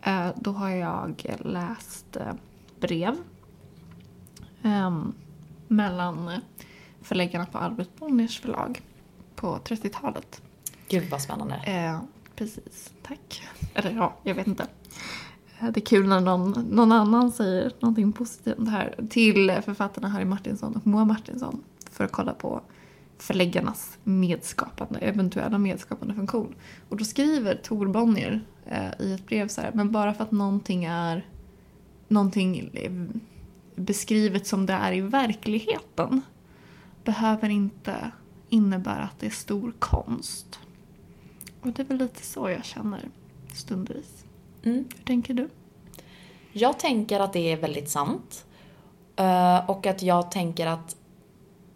[0.01, 2.33] eh, då har jag läst eh,
[2.79, 3.15] brev
[4.63, 5.13] ehm,
[5.67, 6.31] mellan
[7.01, 8.81] förläggarna på Albert Bonniers förlag
[9.41, 10.41] på 30-talet.
[10.87, 11.55] Gud vad spännande.
[11.55, 11.99] Eh,
[12.35, 13.43] precis, tack.
[13.73, 14.67] Eller ja, jag vet inte.
[15.59, 19.51] Eh, Det är kul när någon, någon annan säger någonting positivt om det här till
[19.65, 22.61] författarna Harry Martinsson och Moa Martinsson för att kolla på
[23.17, 26.55] förläggarnas medskapande, eventuella medskapande funktion.
[26.89, 30.31] Och då skriver Tor Bonnier eh, i ett brev så här, men bara för att
[30.31, 31.25] någonting är
[32.07, 32.71] någonting
[33.75, 36.21] beskrivet som det är i verkligheten
[37.03, 38.11] behöver inte
[38.51, 40.59] innebära att det är stor konst.
[41.61, 43.09] Och det är väl lite så jag känner
[43.53, 44.25] stundvis.
[44.63, 44.85] Mm.
[44.95, 45.49] Hur tänker du?
[46.53, 48.45] Jag tänker att det är väldigt sant.
[49.15, 50.95] Eh, Och att jag tänker att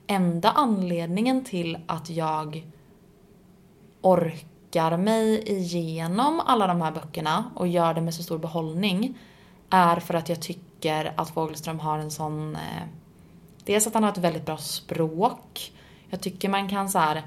[0.08, 2.68] enda anledningen till att jag
[4.02, 9.18] orkar mig igenom alla de här böckerna och gör det med så stor behållning
[9.70, 12.56] är för att jag tycker att Fogelström har en sån...
[12.56, 12.84] Eh,
[13.64, 15.72] dels att han har ett väldigt bra språk.
[16.16, 17.24] Jag tycker man kan så här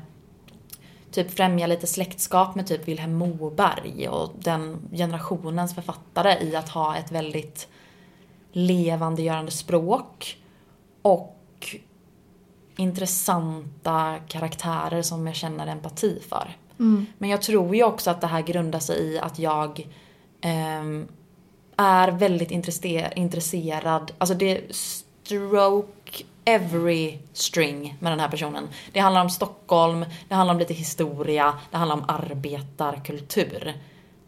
[1.11, 6.97] typ främja lite släktskap med typ Vilhelm Moberg och den generationens författare i att ha
[6.97, 7.69] ett väldigt
[8.53, 10.37] levandegörande språk
[11.03, 11.77] och
[12.77, 16.57] intressanta karaktärer som jag känner empati för.
[17.19, 19.89] Men jag tror ju också att det här grundar sig i att jag
[20.41, 21.09] ehm,
[21.77, 25.89] är väldigt intresse- intresserad, alltså det stroke
[26.49, 28.69] every string med den här personen.
[28.93, 33.75] Det handlar om Stockholm, det handlar om lite historia, det handlar om arbetarkultur.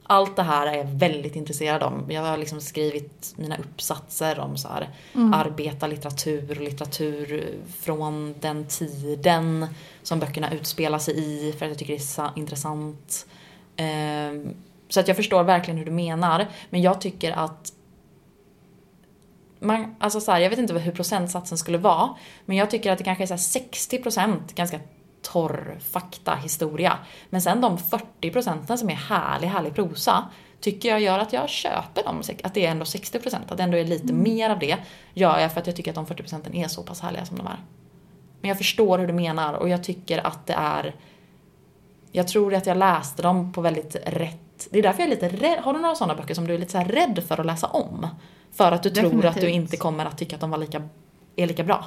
[0.02, 2.04] Allt det här är jag väldigt intresserad om.
[2.08, 4.88] Jag har liksom skrivit mina uppsatser om så här
[5.34, 9.66] arbetarlitteratur och litteratur från den tiden
[10.02, 13.26] som böckerna utspelar sig i för att jag tycker det är sa- intressant.
[13.76, 14.54] Ehm,
[14.88, 16.46] Så att jag förstår verkligen hur du menar.
[16.70, 17.72] Men jag tycker att
[19.60, 22.14] man, alltså så här, jag vet inte hur procentsatsen skulle vara.
[22.44, 24.80] Men jag tycker att det kanske är så här 60% ganska
[25.22, 26.98] torr fakta, historia.
[27.30, 30.24] Men sen de 40 procenten som är härlig, härlig prosa
[30.60, 33.62] tycker jag gör att jag köper dem, att det är ändå 60 procent, att det
[33.62, 34.76] ändå är lite mer av det.
[35.14, 37.36] Gör jag för att jag tycker att de 40 procenten är så pass härliga som
[37.36, 37.58] de är.
[38.40, 40.94] Men jag förstår hur du menar och jag tycker att det är
[42.12, 44.68] Jag tror att jag läste dem på väldigt rätt...
[44.70, 45.58] Det är därför jag är lite rädd.
[45.58, 48.06] Har du några sådana böcker som du är lite så rädd för att läsa om?
[48.52, 49.20] För att du Definitivt.
[49.20, 50.88] tror att du inte kommer att tycka att de var lika,
[51.36, 51.84] är lika bra?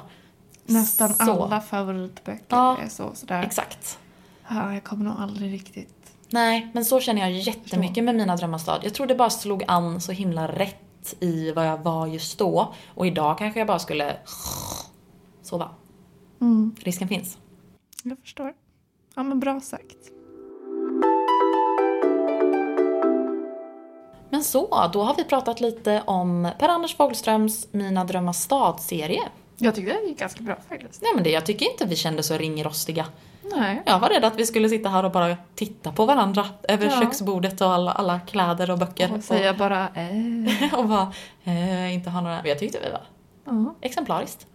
[0.66, 1.44] Nästan så.
[1.44, 3.10] alla favoritböcker ja, är så.
[3.14, 3.42] Sådär.
[3.42, 3.98] Exakt.
[4.48, 5.90] Ja, jag kommer nog aldrig riktigt...
[6.28, 8.02] Nej, men så känner jag jättemycket så.
[8.02, 8.80] med Mina drömmars stad.
[8.82, 12.74] Jag tror det bara slog an så himla rätt i vad jag var just då.
[12.94, 14.16] Och idag kanske jag bara skulle
[15.42, 15.70] sova.
[16.40, 16.76] Mm.
[16.80, 17.38] Risken finns.
[18.02, 18.52] Jag förstår.
[19.14, 20.13] Ja, men bra sagt.
[24.34, 29.22] Men så, då har vi pratat lite om Per-Anders Fogelströms Mina drömmars stad-serie.
[29.56, 31.02] Jag tyckte det gick ganska bra faktiskt.
[31.02, 33.06] Nej men det, jag tycker inte vi kände så ringrostiga.
[33.42, 33.82] Nej.
[33.86, 37.00] Jag var rädd att vi skulle sitta här och bara titta på varandra över ja.
[37.00, 39.14] köksbordet och alla, alla kläder och böcker.
[39.14, 40.74] Och säga och, bara äh.
[40.78, 41.12] och bara,
[41.44, 42.36] äh, inte ha några...
[42.36, 43.70] Men jag tyckte vi var uh.
[43.80, 44.46] exemplariskt.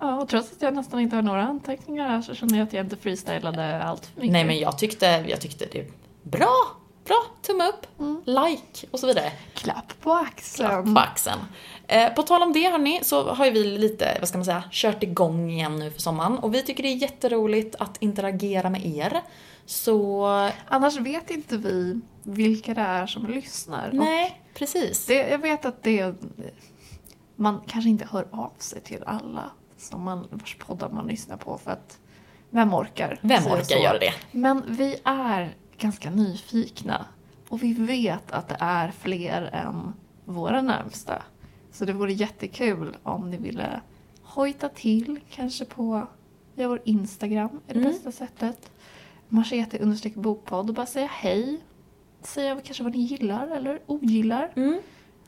[0.00, 2.72] Ja, och trots att jag nästan inte har några anteckningar här så känner jag att
[2.72, 4.32] jag inte freestylade allt för mycket.
[4.32, 5.86] Nej men jag tyckte, jag tyckte det
[6.22, 8.22] bra bra, tumme upp, mm.
[8.26, 9.32] like och så vidare.
[9.54, 10.68] Klapp på axeln.
[10.68, 11.40] Klapp på axeln.
[11.86, 14.64] Eh, på tal om det hörni, så har ju vi lite, vad ska man säga,
[14.70, 16.38] kört igång igen nu för sommaren.
[16.38, 19.22] Och vi tycker det är jätteroligt att interagera med er.
[19.66, 20.26] Så...
[20.68, 23.90] Annars vet inte vi vilka det är som lyssnar.
[23.92, 25.06] Nej, och precis.
[25.06, 26.14] Det, jag vet att det...
[27.36, 31.58] Man kanske inte hör av sig till alla som man, vars poddar man lyssnar på
[31.58, 31.98] för att
[32.50, 33.18] vem orkar?
[33.22, 34.12] Vem orkar göra det?
[34.30, 37.06] Men vi är ganska nyfikna.
[37.48, 39.92] Och vi vet att det är fler än
[40.24, 41.22] våra närmsta.
[41.72, 43.80] Så det vore jättekul om ni ville
[44.22, 46.06] hojta till, kanske på
[46.54, 47.92] via vår Instagram är det mm.
[47.92, 48.70] bästa sättet.
[49.28, 51.60] Machete understreck bokpodd och bara säga hej.
[52.20, 54.52] Säga kanske vad ni gillar eller ogillar.
[54.56, 54.80] Mm.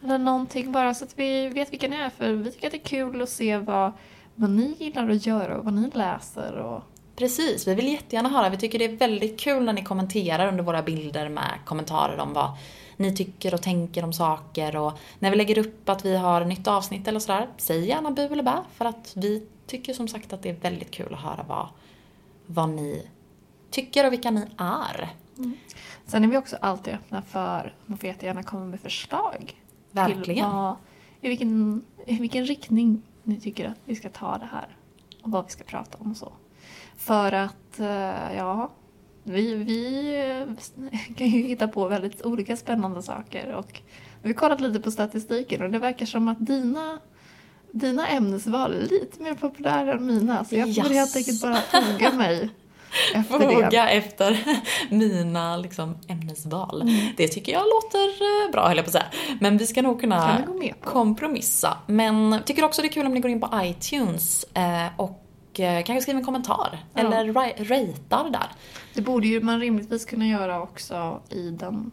[0.02, 2.78] Eller någonting bara så att vi vet vilka ni är för vi tycker att det
[2.78, 3.92] är kul att se vad,
[4.34, 6.82] vad ni gillar att göra och vad ni läser och
[7.16, 8.48] Precis, vi vill jättegärna höra.
[8.48, 12.32] Vi tycker det är väldigt kul när ni kommenterar under våra bilder med kommentarer om
[12.32, 12.50] vad
[12.96, 16.66] ni tycker och tänker om saker och när vi lägger upp att vi har nytt
[16.66, 20.42] avsnitt eller sådär, säg gärna bu eller bä för att vi tycker som sagt att
[20.42, 21.68] det är väldigt kul att höra vad,
[22.46, 23.06] vad ni
[23.70, 25.14] tycker och vilka ni är.
[25.38, 25.56] Mm.
[26.06, 29.60] Sen är vi också alltid öppna för, får jättegärna komma med förslag.
[29.90, 30.50] Verkligen.
[30.50, 30.76] Vad,
[31.20, 34.76] i, vilken, I vilken riktning ni tycker att vi ska ta det här
[35.22, 36.32] och vad vi ska prata om och så.
[36.96, 38.70] För att, eh, ja,
[39.24, 40.46] vi, vi
[41.16, 43.54] kan ju hitta på väldigt olika spännande saker.
[43.54, 43.80] Och
[44.22, 46.98] vi har kollat lite på statistiken och det verkar som att dina,
[47.72, 50.44] dina ämnesval är lite mer populära än mina.
[50.44, 52.50] Så jag får helt enkelt bara foga mig
[53.14, 53.76] efter Foga det.
[53.76, 54.58] efter
[54.90, 56.82] mina liksom, ämnesval.
[56.82, 57.06] Mm.
[57.16, 58.08] Det tycker jag låter
[58.46, 59.38] eh, bra höll jag på att säga.
[59.40, 60.42] Men vi ska nog kunna
[60.84, 61.78] kompromissa.
[61.86, 64.86] Men tycker också det är kul om ni går in på iTunes eh,
[65.54, 66.84] och Eh, kanske skriva en kommentar.
[66.94, 67.00] Ja.
[67.00, 68.48] Eller ratear där.
[68.94, 71.90] Det borde ju man rimligtvis kunna göra också i den,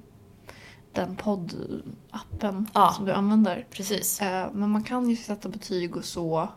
[0.92, 2.94] den poddappen ja.
[2.96, 3.68] som du använder.
[3.72, 4.22] Precis.
[4.22, 6.48] Eh, men man kan ju sätta betyg och så.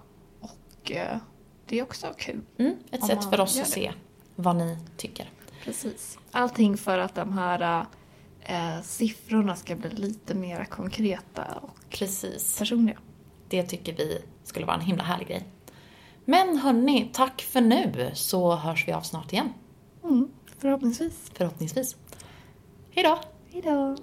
[0.41, 1.19] Och eh,
[1.67, 2.41] det är också kul.
[2.59, 3.93] Mm, ett sätt för oss att se
[4.37, 5.31] vad ni tycker.
[5.65, 6.19] Precis.
[6.31, 7.87] Allting för att de här
[8.41, 12.59] eh, siffrorna ska bli lite mer konkreta och Precis.
[12.59, 12.99] personliga.
[13.49, 15.54] Det tycker vi skulle vara en himla härlig grej.
[16.25, 19.53] Men hörni, tack för nu så hörs vi av snart igen.
[20.05, 21.31] Mm, förhoppningsvis.
[21.35, 21.97] Förhoppningsvis.
[22.91, 23.19] Hejdå.
[23.53, 23.97] Hejdå.